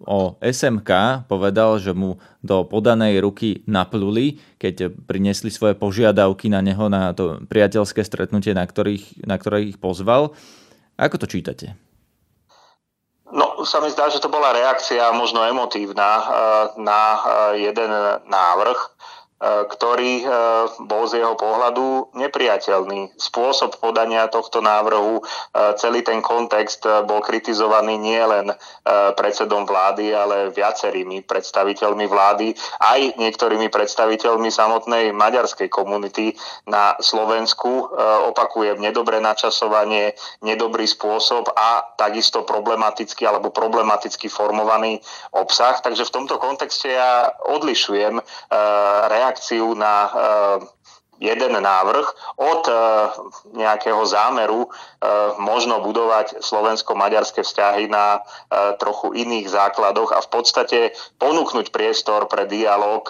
o 0.06 0.38
SMK 0.38 1.26
povedal, 1.26 1.82
že 1.82 1.90
mu 1.90 2.22
do 2.46 2.62
podanej 2.62 3.18
ruky 3.18 3.66
napluli, 3.66 4.38
keď 4.62 4.94
priniesli 5.10 5.50
svoje 5.50 5.74
požiadavky 5.74 6.46
na 6.46 6.62
neho 6.62 6.86
na 6.86 7.10
to 7.10 7.42
priateľské 7.50 8.06
stretnutie, 8.06 8.54
na, 8.54 8.62
ktorých, 8.62 9.26
na 9.26 9.34
ktoré 9.34 9.66
ich 9.66 9.82
pozval. 9.82 10.30
Ako 10.94 11.18
to 11.18 11.26
čítate? 11.26 11.74
No, 13.34 13.66
sa 13.66 13.82
mi 13.82 13.90
zdá, 13.90 14.06
že 14.14 14.22
to 14.22 14.30
bola 14.30 14.54
reakcia 14.54 15.10
možno 15.10 15.42
emotívna 15.42 16.10
e, 16.22 16.24
na 16.86 17.02
e, 17.02 17.20
jeden 17.66 17.90
návrh 18.30 18.78
ktorý 19.40 20.20
e, 20.20 20.24
bol 20.84 21.08
z 21.08 21.24
jeho 21.24 21.32
pohľadu 21.32 22.12
nepriateľný. 22.12 23.16
Spôsob 23.16 23.80
podania 23.80 24.28
tohto 24.28 24.60
návrhu, 24.60 25.20
e, 25.20 25.22
celý 25.80 26.04
ten 26.04 26.20
kontext 26.20 26.84
bol 27.08 27.24
kritizovaný 27.24 27.96
nielen 27.96 28.52
predsedom 29.16 29.64
vlády, 29.64 30.12
ale 30.12 30.52
viacerými 30.52 31.24
predstaviteľmi 31.24 32.04
vlády, 32.04 32.52
aj 32.82 33.16
niektorými 33.16 33.72
predstaviteľmi 33.72 34.50
samotnej 34.52 35.14
maďarskej 35.14 35.68
komunity 35.70 36.34
na 36.66 36.98
Slovensku. 36.98 37.92
Opakujem, 38.32 38.80
nedobré 38.82 39.22
načasovanie, 39.22 40.16
nedobrý 40.42 40.84
spôsob 40.88 41.52
a 41.54 41.84
takisto 41.96 42.42
problematický 42.42 43.28
alebo 43.28 43.54
problematicky 43.54 44.26
formovaný 44.26 44.98
obsah. 45.32 45.78
Takže 45.80 46.08
v 46.08 46.14
tomto 46.14 46.36
kontexte 46.40 46.90
ja 46.90 47.30
odlišujem 47.46 48.18
reakciu 49.06 49.29
reakciu 49.30 49.78
na 49.78 50.10
eh, 50.10 50.58
jeden 51.22 51.54
návrh 51.54 52.06
od 52.34 52.62
eh, 52.66 52.74
nejakého 53.54 54.02
zámeru 54.02 54.66
eh, 54.66 54.74
možno 55.38 55.78
budovať 55.86 56.42
slovensko-maďarské 56.42 57.46
vzťahy 57.46 57.86
na 57.86 58.26
trochu 58.82 59.14
iných 59.14 59.46
základoch 59.46 60.10
a 60.10 60.18
v 60.18 60.28
podstate 60.34 60.78
ponúknuť 61.22 61.70
priestor 61.70 62.26
pre 62.26 62.50
dialog 62.50 63.06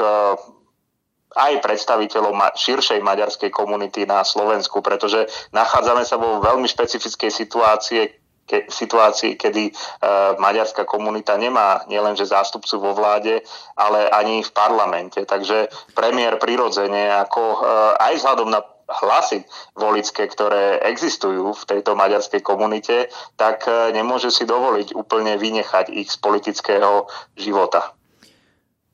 aj 1.31 1.63
predstaviteľov 1.63 2.35
širšej 2.59 3.01
maďarskej 3.01 3.55
komunity 3.55 4.03
na 4.03 4.27
Slovensku, 4.27 4.83
pretože 4.83 5.31
nachádzame 5.55 6.03
sa 6.03 6.19
vo 6.19 6.43
veľmi 6.43 6.67
špecifickej 6.67 7.31
situácie, 7.31 8.20
ke, 8.51 8.67
situácii, 8.67 9.39
kedy 9.39 9.71
uh, 9.71 10.35
maďarská 10.43 10.83
komunita 10.83 11.39
nemá 11.39 11.87
nielenže 11.87 12.27
zástupcu 12.27 12.83
vo 12.83 12.99
vláde, 12.99 13.47
ale 13.79 14.11
ani 14.11 14.43
v 14.43 14.51
parlamente. 14.51 15.23
Takže 15.23 15.71
premiér 15.95 16.43
prirodzene, 16.43 17.15
ako 17.15 17.43
uh, 17.63 17.95
aj 18.03 18.19
vzhľadom 18.19 18.51
na 18.51 18.67
hlasy 18.91 19.47
volické, 19.79 20.27
ktoré 20.27 20.83
existujú 20.83 21.55
v 21.55 21.63
tejto 21.63 21.95
maďarskej 21.95 22.43
komunite, 22.43 23.07
tak 23.39 23.71
uh, 23.71 23.95
nemôže 23.95 24.35
si 24.35 24.43
dovoliť 24.43 24.99
úplne 24.99 25.39
vynechať 25.39 25.95
ich 25.95 26.11
z 26.11 26.19
politického 26.19 27.07
života. 27.39 27.95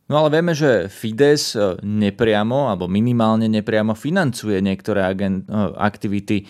No 0.06 0.22
ale 0.22 0.38
vieme, 0.38 0.54
že 0.54 0.86
Fides 0.86 1.58
nepriamo 1.82 2.70
alebo 2.70 2.86
minimálne 2.86 3.50
nepriamo 3.50 3.90
financuje 3.98 4.62
niektoré 4.62 5.02
agent, 5.02 5.50
aktivity 5.74 6.46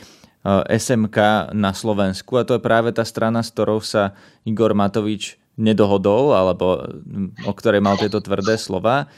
SMK 0.70 1.50
na 1.52 1.74
Slovensku 1.74 2.38
a 2.38 2.46
to 2.46 2.56
je 2.58 2.62
práve 2.62 2.94
tá 2.94 3.02
strana, 3.02 3.42
s 3.42 3.50
ktorou 3.50 3.82
sa 3.82 4.14
Igor 4.46 4.72
Matovič 4.78 5.42
nedohodol 5.58 6.36
alebo 6.36 6.84
mm, 6.86 7.48
o 7.48 7.52
ktorej 7.56 7.82
mal 7.82 7.98
tieto 7.98 8.22
tvrdé 8.22 8.60
slova. 8.60 9.10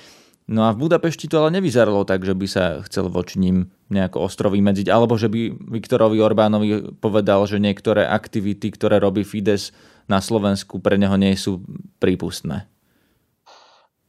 No 0.49 0.65
a 0.65 0.73
v 0.73 0.89
Budapešti 0.89 1.29
to 1.29 1.45
ale 1.45 1.61
nevyzeralo 1.61 2.09
tak, 2.09 2.25
že 2.25 2.33
by 2.33 2.47
sa 2.49 2.81
chcel 2.89 3.13
voči 3.13 3.37
ním 3.37 3.69
nejako 3.93 4.25
ostro 4.25 4.49
vymedziť, 4.49 4.89
alebo 4.89 5.21
že 5.21 5.29
by 5.29 5.53
Viktorovi 5.77 6.17
Orbánovi 6.25 6.97
povedal, 7.05 7.45
že 7.45 7.61
niektoré 7.61 8.09
aktivity, 8.09 8.73
ktoré 8.73 8.97
robí 8.97 9.29
Fides 9.29 9.77
na 10.09 10.25
Slovensku, 10.25 10.81
pre 10.81 10.97
neho 10.97 11.21
nie 11.21 11.37
sú 11.37 11.61
prípustné. 12.01 12.65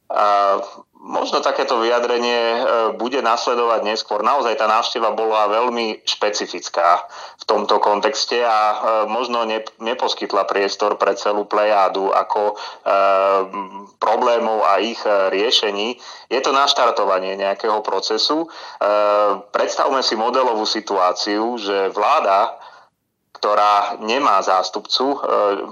Uh, 0.08 0.64
Možno 1.10 1.42
takéto 1.42 1.82
vyjadrenie 1.82 2.38
e, 2.38 2.60
bude 2.94 3.18
nasledovať 3.18 3.82
neskôr. 3.82 4.22
Naozaj 4.22 4.54
tá 4.54 4.70
návšteva 4.70 5.10
bola 5.10 5.50
veľmi 5.50 6.06
špecifická 6.06 7.02
v 7.34 7.44
tomto 7.50 7.82
kontexte 7.82 8.38
a 8.46 8.58
e, 8.70 8.76
možno 9.10 9.42
neposkytla 9.82 10.46
priestor 10.46 10.94
pre 11.02 11.18
celú 11.18 11.50
plejádu 11.50 12.14
ako 12.14 12.54
e, 12.54 12.56
problémov 13.98 14.62
a 14.62 14.78
ich 14.78 15.02
riešení. 15.02 15.98
Je 16.30 16.38
to 16.38 16.54
naštartovanie 16.54 17.34
nejakého 17.34 17.82
procesu. 17.82 18.46
Predstavme 19.50 20.00
si 20.00 20.14
modelovú 20.14 20.62
situáciu, 20.62 21.58
že 21.58 21.90
vláda 21.90 22.59
ktorá 23.40 23.96
nemá 24.04 24.44
zástupcu 24.44 25.16
e, 25.16 25.18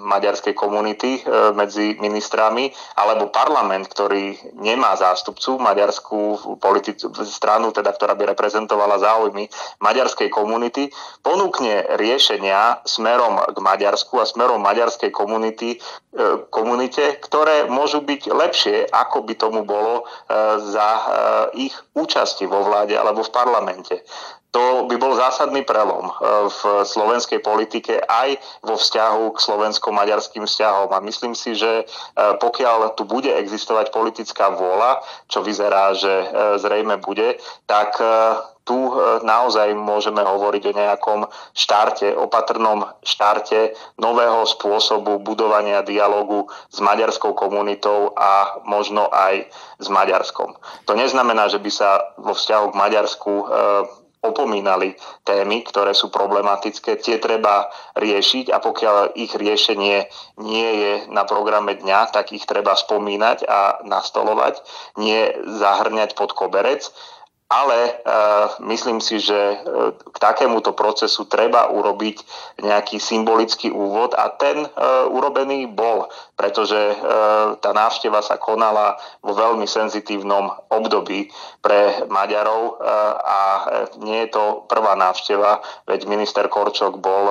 maďarskej 0.01 0.57
komunity 0.57 1.21
e, 1.21 1.53
medzi 1.53 2.01
ministrami, 2.01 2.73
alebo 2.97 3.29
parlament, 3.29 3.93
ktorý 3.93 4.57
nemá 4.57 4.97
zástupcu 4.97 5.61
maďarskú 5.61 6.21
politicu, 6.57 7.13
stranu, 7.29 7.69
teda, 7.77 7.93
ktorá 7.93 8.17
by 8.17 8.33
reprezentovala 8.33 8.97
záujmy 8.97 9.53
maďarskej 9.85 10.33
komunity, 10.33 10.89
ponúkne 11.21 11.93
riešenia 12.01 12.81
smerom 12.89 13.37
k 13.53 13.59
Maďarsku 13.61 14.17
a 14.17 14.25
smerom 14.25 14.65
maďarskej 14.65 15.13
komunity, 15.13 15.77
e, 15.77 15.79
komunite, 16.49 17.21
ktoré 17.21 17.69
môžu 17.69 18.01
byť 18.01 18.33
lepšie, 18.33 18.77
ako 18.89 19.29
by 19.29 19.35
tomu 19.37 19.69
bolo 19.69 20.09
e, 20.09 20.33
za 20.73 20.91
e, 20.97 21.03
ich 21.69 21.77
účasti 21.93 22.49
vo 22.49 22.65
vláde 22.65 22.97
alebo 22.97 23.21
v 23.21 23.35
parlamente 23.35 24.01
to 24.49 24.89
by 24.89 24.97
bol 24.97 25.13
zásadný 25.13 25.61
prelom 25.69 26.09
e, 26.09 26.13
v 26.49 26.61
slovenskej 26.89 27.45
politike 27.45 28.01
aj 28.01 28.41
vo 28.65 28.81
vzťahu 28.81 29.37
k 29.37 29.39
slovensko-maďarským 29.45 30.49
vzťahom. 30.49 30.89
A 30.89 31.05
myslím 31.05 31.37
si, 31.37 31.53
že 31.53 31.85
e, 31.85 31.85
pokiaľ 32.17 32.97
tu 32.97 33.05
bude 33.05 33.29
existovať 33.29 33.93
politická 33.93 34.49
vôľa, 34.57 35.05
čo 35.29 35.45
vyzerá, 35.45 35.93
že 35.93 36.11
e, 36.11 36.27
zrejme 36.65 36.97
bude, 37.01 37.37
tak 37.69 38.01
tu 38.69 38.77
naozaj 39.25 39.73
môžeme 39.73 40.21
hovoriť 40.21 40.63
o 40.69 40.77
nejakom 40.77 41.21
štarte, 41.57 42.13
opatrnom 42.13 42.85
štarte 43.01 43.73
nového 43.97 44.45
spôsobu 44.45 45.25
budovania 45.25 45.81
dialogu 45.81 46.53
s 46.69 46.77
maďarskou 46.77 47.33
komunitou 47.33 48.13
a 48.13 48.61
možno 48.69 49.09
aj 49.09 49.49
s 49.81 49.89
Maďarskom. 49.89 50.53
To 50.85 50.93
neznamená, 50.93 51.49
že 51.49 51.57
by 51.57 51.71
sa 51.73 52.13
vo 52.21 52.37
vzťahu 52.37 52.77
k 52.77 52.77
Maďarsku 52.77 53.33
opomínali 54.23 54.99
témy, 55.23 55.63
ktoré 55.63 55.95
sú 55.95 56.11
problematické, 56.11 56.99
tie 56.99 57.23
treba 57.23 57.71
riešiť 57.95 58.51
a 58.51 58.59
pokiaľ 58.59 59.15
ich 59.15 59.31
riešenie 59.35 60.11
nie 60.43 60.71
je 60.83 60.93
na 61.15 61.23
programe 61.23 61.79
dňa, 61.79 62.11
tak 62.11 62.35
ich 62.35 62.43
treba 62.43 62.75
spomínať 62.75 63.47
a 63.47 63.61
nastolovať, 63.87 64.59
nie 64.99 65.31
zahrňať 65.47 66.19
pod 66.19 66.35
koberec 66.35 66.91
ale 67.49 67.79
e, 67.81 67.93
myslím 68.69 69.01
si, 69.01 69.17
že 69.17 69.33
e, 69.33 69.57
k 69.97 70.17
takémuto 70.21 70.77
procesu 70.77 71.25
treba 71.25 71.73
urobiť 71.73 72.17
nejaký 72.61 73.01
symbolický 73.01 73.73
úvod 73.73 74.13
a 74.13 74.29
ten 74.37 74.69
e, 74.69 74.69
urobený 75.09 75.73
bol, 75.73 76.13
pretože 76.37 76.79
tá 77.59 77.75
návšteva 77.75 78.23
sa 78.23 78.39
konala 78.39 78.95
vo 79.27 79.35
veľmi 79.35 79.67
senzitívnom 79.67 80.71
období 80.71 81.27
pre 81.59 82.07
Maďarov 82.07 82.79
a 83.27 83.41
nie 83.99 84.23
je 84.23 84.39
to 84.39 84.63
prvá 84.71 84.95
návšteva, 84.95 85.59
veď 85.91 86.07
minister 86.07 86.47
Korčok 86.47 87.03
bol 87.03 87.25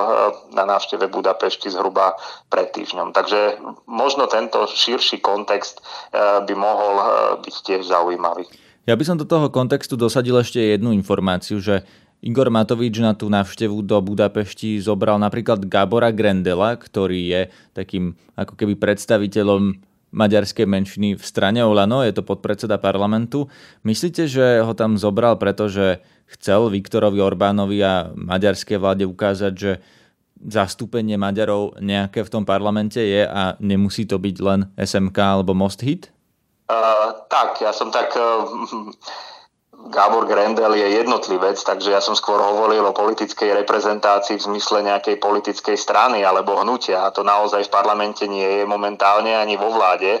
na 0.52 0.68
návšteve 0.68 1.08
Budapešti 1.08 1.72
zhruba 1.72 2.20
pred 2.52 2.68
týždňom. 2.68 3.16
Takže 3.16 3.64
možno 3.88 4.28
tento 4.28 4.68
širší 4.68 5.24
kontext 5.24 5.80
by 6.12 6.52
mohol 6.52 7.00
byť 7.40 7.54
tiež 7.64 7.88
zaujímavý. 7.88 8.44
Ja 8.88 8.96
by 8.96 9.04
som 9.04 9.20
do 9.20 9.28
toho 9.28 9.52
kontextu 9.52 10.00
dosadil 10.00 10.32
ešte 10.40 10.64
jednu 10.64 10.96
informáciu, 10.96 11.60
že 11.60 11.84
Igor 12.24 12.48
Matovič 12.48 12.96
na 13.04 13.12
tú 13.12 13.28
návštevu 13.28 13.84
do 13.84 14.00
Budapešti 14.00 14.80
zobral 14.80 15.20
napríklad 15.20 15.68
Gabora 15.68 16.08
Grendela, 16.08 16.72
ktorý 16.72 17.20
je 17.20 17.42
takým 17.76 18.16
ako 18.32 18.56
keby 18.56 18.80
predstaviteľom 18.80 19.76
maďarskej 20.08 20.64
menšiny 20.64 21.20
v 21.20 21.22
strane 21.22 21.60
Olano, 21.60 22.00
je 22.00 22.16
to 22.16 22.24
podpredseda 22.24 22.80
parlamentu. 22.80 23.52
Myslíte, 23.84 24.24
že 24.24 24.64
ho 24.64 24.72
tam 24.72 24.96
zobral, 24.96 25.36
pretože 25.36 26.00
chcel 26.24 26.72
Viktorovi 26.72 27.20
Orbánovi 27.20 27.84
a 27.84 28.08
maďarskej 28.16 28.80
vláde 28.80 29.04
ukázať, 29.04 29.52
že 29.52 29.84
zastúpenie 30.48 31.20
Maďarov 31.20 31.76
nejaké 31.84 32.24
v 32.24 32.32
tom 32.32 32.48
parlamente 32.48 33.04
je 33.04 33.20
a 33.20 33.52
nemusí 33.60 34.08
to 34.08 34.16
byť 34.16 34.36
len 34.40 34.72
SMK 34.80 35.18
alebo 35.20 35.52
Most 35.52 35.84
Hit? 35.84 36.08
Uh, 36.68 37.24
tak, 37.32 37.64
ja 37.64 37.72
som 37.72 37.88
tak 37.88 38.12
uh, 38.12 38.44
Gábor 39.88 40.28
Grendel 40.28 40.76
je 40.76 41.00
jednotlivec, 41.00 41.56
takže 41.64 41.96
ja 41.96 42.00
som 42.04 42.12
skôr 42.12 42.36
hovoril 42.36 42.84
o 42.84 42.92
politickej 42.92 43.64
reprezentácii 43.64 44.36
v 44.36 44.46
zmysle 44.52 44.84
nejakej 44.84 45.16
politickej 45.16 45.80
strany 45.80 46.20
alebo 46.20 46.60
hnutia. 46.60 47.08
A 47.08 47.12
to 47.12 47.24
naozaj 47.24 47.64
v 47.64 47.72
parlamente 47.72 48.28
nie 48.28 48.44
je 48.44 48.64
momentálne 48.68 49.32
ani 49.32 49.56
vo 49.56 49.72
vláde. 49.72 50.20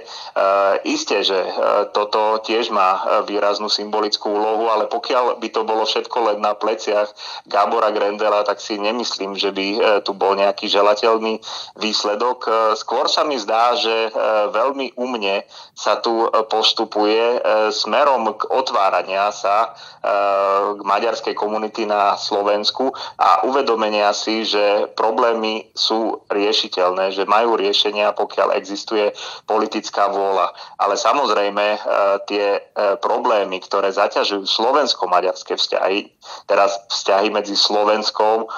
isté, 0.88 1.20
že 1.20 1.36
e, 1.36 1.50
toto 1.92 2.40
tiež 2.40 2.72
má 2.72 3.20
výraznú 3.28 3.68
symbolickú 3.68 4.32
úlohu, 4.32 4.72
ale 4.72 4.88
pokiaľ 4.88 5.36
by 5.36 5.48
to 5.52 5.60
bolo 5.68 5.84
všetko 5.84 6.32
len 6.32 6.38
na 6.40 6.56
pleciach 6.56 7.12
Gábora 7.44 7.92
Grendela, 7.92 8.48
tak 8.48 8.64
si 8.64 8.80
nemyslím, 8.80 9.36
že 9.36 9.52
by 9.52 9.66
e, 9.74 9.78
tu 10.00 10.16
bol 10.16 10.32
nejaký 10.32 10.64
želateľný 10.72 11.44
výsledok. 11.76 12.38
E, 12.44 12.50
skôr 12.80 13.04
sa 13.12 13.26
mi 13.28 13.36
zdá, 13.36 13.76
že 13.76 14.08
e, 14.08 14.10
veľmi 14.48 14.96
umne 14.96 15.44
sa 15.76 16.00
tu 16.00 16.24
postupuje 16.48 17.36
e, 17.36 17.38
smerom 17.68 18.32
k 18.32 18.48
otvárania 18.48 19.28
sa 19.28 19.57
eh, 19.64 20.62
k 20.76 20.80
maďarskej 20.82 21.34
komunity 21.34 21.84
na 21.88 22.14
Slovensku 22.14 22.92
a 23.18 23.42
uvedomenia 23.48 24.10
si, 24.14 24.46
že 24.46 24.90
problémy 24.94 25.70
sú 25.74 26.22
riešiteľné, 26.30 27.14
že 27.14 27.28
majú 27.28 27.58
riešenia, 27.58 28.14
pokiaľ 28.14 28.54
existuje 28.58 29.10
politická 29.48 30.10
vôľa. 30.12 30.52
Ale 30.78 30.94
samozrejme 30.94 31.66
eh, 31.74 31.80
tie 32.28 32.46
eh, 32.58 32.94
problémy, 33.00 33.58
ktoré 33.64 33.90
zaťažujú 33.90 34.44
slovensko-maďarské 34.46 35.58
vzťahy, 35.58 36.12
teraz 36.46 36.76
vzťahy 36.92 37.32
medzi 37.32 37.56
Slovenskou 37.56 38.50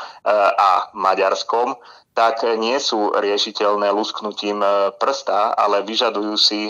a 0.59 0.91
Maďarskom, 0.93 1.79
tak 2.13 2.43
nie 2.59 2.77
sú 2.83 3.15
riešiteľné 3.15 3.95
lusknutím 3.95 4.61
prsta, 4.99 5.55
ale 5.55 5.87
vyžadujú 5.87 6.35
si 6.37 6.69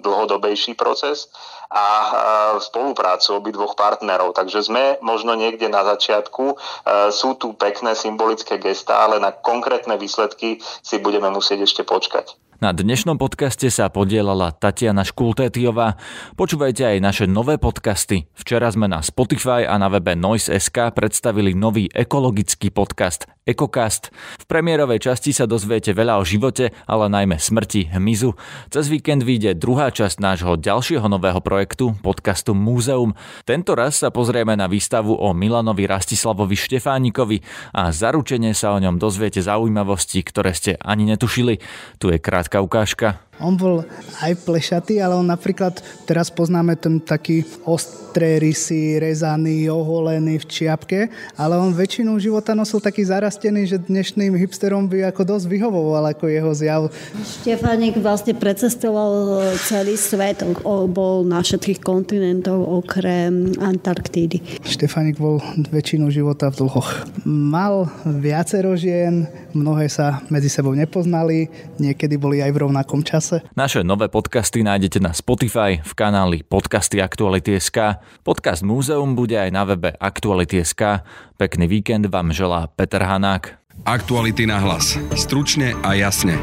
dlhodobejší 0.00 0.78
proces 0.78 1.28
a 1.70 1.86
spoluprácu 2.62 3.42
obidvoch 3.42 3.74
partnerov. 3.74 4.38
Takže 4.38 4.66
sme 4.66 4.84
možno 5.02 5.34
niekde 5.34 5.66
na 5.66 5.82
začiatku. 5.82 6.44
E, 6.52 6.56
sú 7.10 7.34
tu 7.34 7.58
pekné 7.58 7.98
symbolické 7.98 8.56
gestá, 8.62 9.02
ale 9.02 9.18
na 9.18 9.34
konkrétne 9.34 9.98
výsledky 9.98 10.62
si 10.62 10.96
budeme 11.02 11.28
musieť 11.30 11.66
ešte 11.66 11.82
počkať. 11.82 12.45
Na 12.56 12.72
dnešnom 12.72 13.20
podcaste 13.20 13.68
sa 13.68 13.92
podielala 13.92 14.48
Tatiana 14.48 15.04
Škultétiová. 15.04 16.00
Počúvajte 16.40 16.88
aj 16.88 17.04
naše 17.04 17.24
nové 17.28 17.60
podcasty. 17.60 18.32
Včera 18.32 18.72
sme 18.72 18.88
na 18.88 19.04
Spotify 19.04 19.68
a 19.68 19.76
na 19.76 19.92
webe 19.92 20.16
Noise.sk 20.16 20.96
predstavili 20.96 21.52
nový 21.52 21.92
ekologický 21.92 22.72
podcast 22.72 23.28
Ekokast. 23.46 24.10
V 24.42 24.44
premiérovej 24.50 25.06
časti 25.06 25.30
sa 25.30 25.46
dozviete 25.46 25.94
veľa 25.94 26.18
o 26.18 26.26
živote, 26.26 26.74
ale 26.82 27.06
najmä 27.06 27.38
smrti 27.38 27.94
hmyzu. 27.94 28.34
Cez 28.74 28.90
víkend 28.90 29.22
vyjde 29.22 29.54
druhá 29.54 29.94
časť 29.94 30.18
nášho 30.18 30.58
ďalšieho 30.58 31.06
nového 31.06 31.38
projektu, 31.38 31.94
podcastu 32.02 32.58
Múzeum. 32.58 33.14
Tento 33.46 33.78
raz 33.78 34.02
sa 34.02 34.10
pozrieme 34.10 34.58
na 34.58 34.66
výstavu 34.66 35.14
o 35.14 35.30
Milanovi 35.30 35.86
Rastislavovi 35.86 36.58
Štefánikovi 36.58 37.38
a 37.70 37.94
zaručene 37.94 38.50
sa 38.50 38.74
o 38.74 38.82
ňom 38.82 38.98
dozviete 38.98 39.38
zaujímavosti, 39.38 40.26
ktoré 40.26 40.50
ste 40.50 40.74
ani 40.82 41.06
netušili. 41.06 41.62
Tu 42.02 42.10
je 42.10 42.18
krátka 42.46 42.60
ukážka. 42.60 43.25
On 43.36 43.52
bol 43.52 43.84
aj 44.24 44.32
plešatý, 44.48 44.96
ale 45.04 45.12
on 45.12 45.28
napríklad, 45.28 45.76
teraz 46.08 46.32
poznáme 46.32 46.72
ten 46.80 46.96
taký 46.96 47.44
ostré 47.68 48.40
rysy, 48.40 48.96
rezaný, 48.96 49.68
oholený 49.68 50.40
v 50.40 50.46
čiapke, 50.48 51.12
ale 51.36 51.60
on 51.60 51.76
väčšinu 51.76 52.16
života 52.16 52.56
nosil 52.56 52.80
taký 52.80 53.04
zarastený, 53.04 53.68
že 53.68 53.76
dnešným 53.76 54.32
hipsterom 54.40 54.88
by 54.88 55.12
ako 55.12 55.36
dosť 55.36 55.46
vyhovoval 55.52 56.16
ako 56.16 56.32
jeho 56.32 56.52
zjav. 56.56 56.82
Štefánik 57.44 58.00
vlastne 58.00 58.32
precestoval 58.32 59.44
celý 59.68 60.00
svet, 60.00 60.40
bol 60.88 61.28
na 61.28 61.44
všetkých 61.44 61.84
kontinentov 61.84 62.64
okrem 62.64 63.52
Antarktídy. 63.60 64.64
Štefánik 64.64 65.20
bol 65.20 65.44
väčšinu 65.68 66.08
života 66.08 66.48
v 66.48 66.64
dlhoch. 66.64 67.04
Mal 67.28 67.84
viacero 68.08 68.72
žien, 68.80 69.28
mnohé 69.52 69.92
sa 69.92 70.24
medzi 70.32 70.48
sebou 70.48 70.72
nepoznali, 70.72 71.52
niekedy 71.76 72.16
boli 72.16 72.40
aj 72.40 72.48
v 72.48 72.64
rovnakom 72.64 73.04
čase 73.04 73.25
čase. 73.26 73.42
Naše 73.58 73.82
nové 73.82 74.06
podcasty 74.06 74.62
nájdete 74.62 75.02
na 75.02 75.10
Spotify 75.10 75.82
v 75.82 75.92
kanáli 75.98 76.46
Podcasty 76.46 77.02
Aktuality.sk. 77.02 77.98
Podcast 78.22 78.62
Múzeum 78.62 79.18
bude 79.18 79.34
aj 79.34 79.50
na 79.50 79.66
webe 79.66 79.90
Aktuality.sk. 79.98 81.02
Pekný 81.34 81.66
víkend 81.66 82.06
vám 82.06 82.30
želá 82.30 82.70
Peter 82.70 83.02
Hanák. 83.02 83.58
Aktuality 83.82 84.46
na 84.46 84.62
hlas. 84.62 84.94
Stručne 85.18 85.74
a 85.82 85.98
jasne. 85.98 86.38